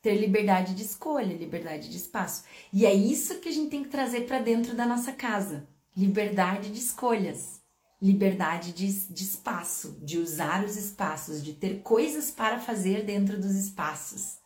Ter 0.00 0.14
liberdade 0.14 0.74
de 0.74 0.82
escolha, 0.82 1.36
liberdade 1.36 1.90
de 1.90 1.96
espaço. 1.96 2.44
E 2.72 2.86
é 2.86 2.94
isso 2.94 3.40
que 3.40 3.48
a 3.50 3.52
gente 3.52 3.70
tem 3.70 3.82
que 3.82 3.90
trazer 3.90 4.22
para 4.22 4.38
dentro 4.38 4.74
da 4.74 4.86
nossa 4.86 5.12
casa. 5.12 5.66
Liberdade 5.96 6.70
de 6.70 6.78
escolhas, 6.78 7.60
liberdade 8.00 8.72
de, 8.72 8.86
de 9.08 9.22
espaço, 9.22 9.98
de 10.02 10.18
usar 10.18 10.64
os 10.64 10.76
espaços, 10.76 11.42
de 11.42 11.54
ter 11.54 11.80
coisas 11.82 12.30
para 12.30 12.58
fazer 12.58 13.04
dentro 13.04 13.40
dos 13.40 13.54
espaços 13.54 14.38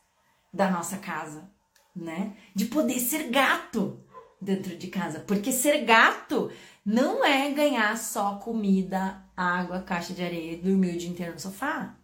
da 0.52 0.70
nossa 0.70 0.98
casa, 0.98 1.50
né? 1.94 2.36
De 2.54 2.66
poder 2.66 3.00
ser 3.00 3.30
gato 3.30 4.04
dentro 4.40 4.76
de 4.76 4.86
casa. 4.88 5.20
Porque 5.20 5.52
ser 5.52 5.84
gato 5.84 6.50
não 6.84 7.24
é 7.24 7.50
ganhar 7.50 7.96
só 7.98 8.36
comida, 8.36 9.22
água, 9.36 9.82
caixa 9.82 10.12
de 10.12 10.22
areia 10.22 10.52
e 10.52 10.62
dormir 10.62 10.94
o 10.94 10.98
dia 10.98 11.10
inteiro 11.10 11.34
no 11.34 11.40
sofá. 11.40 11.96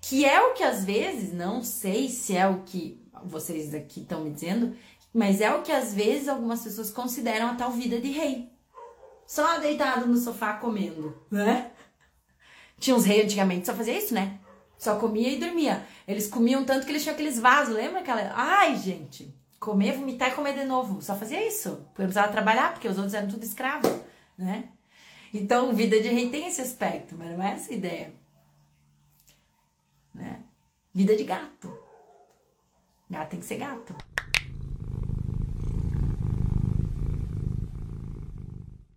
Que 0.00 0.24
é 0.24 0.40
o 0.40 0.54
que 0.54 0.64
às 0.64 0.84
vezes, 0.84 1.32
não 1.32 1.62
sei 1.62 2.08
se 2.08 2.36
é 2.36 2.46
o 2.46 2.62
que 2.62 3.00
vocês 3.24 3.72
aqui 3.72 4.00
estão 4.00 4.24
me 4.24 4.30
dizendo, 4.30 4.76
mas 5.14 5.40
é 5.40 5.54
o 5.54 5.62
que 5.62 5.70
às 5.70 5.94
vezes 5.94 6.28
algumas 6.28 6.62
pessoas 6.62 6.90
consideram 6.90 7.48
a 7.48 7.54
tal 7.54 7.70
vida 7.70 8.00
de 8.00 8.10
rei. 8.10 8.51
Só 9.32 9.58
deitado 9.60 10.06
no 10.06 10.18
sofá 10.18 10.52
comendo, 10.58 11.16
né? 11.30 11.70
Tinha 12.78 12.94
uns 12.94 13.06
reis 13.06 13.24
antigamente, 13.24 13.64
só 13.64 13.74
fazia 13.74 13.96
isso, 13.96 14.12
né? 14.12 14.38
Só 14.76 14.98
comia 14.98 15.30
e 15.30 15.40
dormia. 15.40 15.86
Eles 16.06 16.28
comiam 16.28 16.66
tanto 16.66 16.84
que 16.84 16.92
eles 16.92 17.02
tinham 17.02 17.14
aqueles 17.14 17.40
vasos, 17.40 17.74
lembra 17.74 18.00
aquela? 18.00 18.30
Ai, 18.34 18.76
gente, 18.76 19.34
comer, 19.58 19.96
vomitar 19.96 20.28
e 20.28 20.34
comer 20.34 20.52
de 20.52 20.64
novo. 20.64 21.00
Só 21.00 21.16
fazia 21.16 21.48
isso. 21.48 21.76
Porque 21.94 22.02
precisava 22.02 22.30
trabalhar, 22.30 22.74
porque 22.74 22.86
os 22.86 22.98
outros 22.98 23.14
eram 23.14 23.26
tudo 23.26 23.42
escravo, 23.42 24.04
né? 24.36 24.68
Então, 25.32 25.74
vida 25.74 25.98
de 25.98 26.08
rei 26.08 26.28
tem 26.28 26.48
esse 26.48 26.60
aspecto, 26.60 27.14
mas 27.16 27.30
não 27.30 27.42
é 27.42 27.54
essa 27.54 27.72
a 27.72 27.74
ideia. 27.74 28.12
Né? 30.14 30.42
Vida 30.92 31.16
de 31.16 31.24
gato. 31.24 31.74
Gato 33.08 33.30
tem 33.30 33.40
que 33.40 33.46
ser 33.46 33.56
gato. 33.56 33.96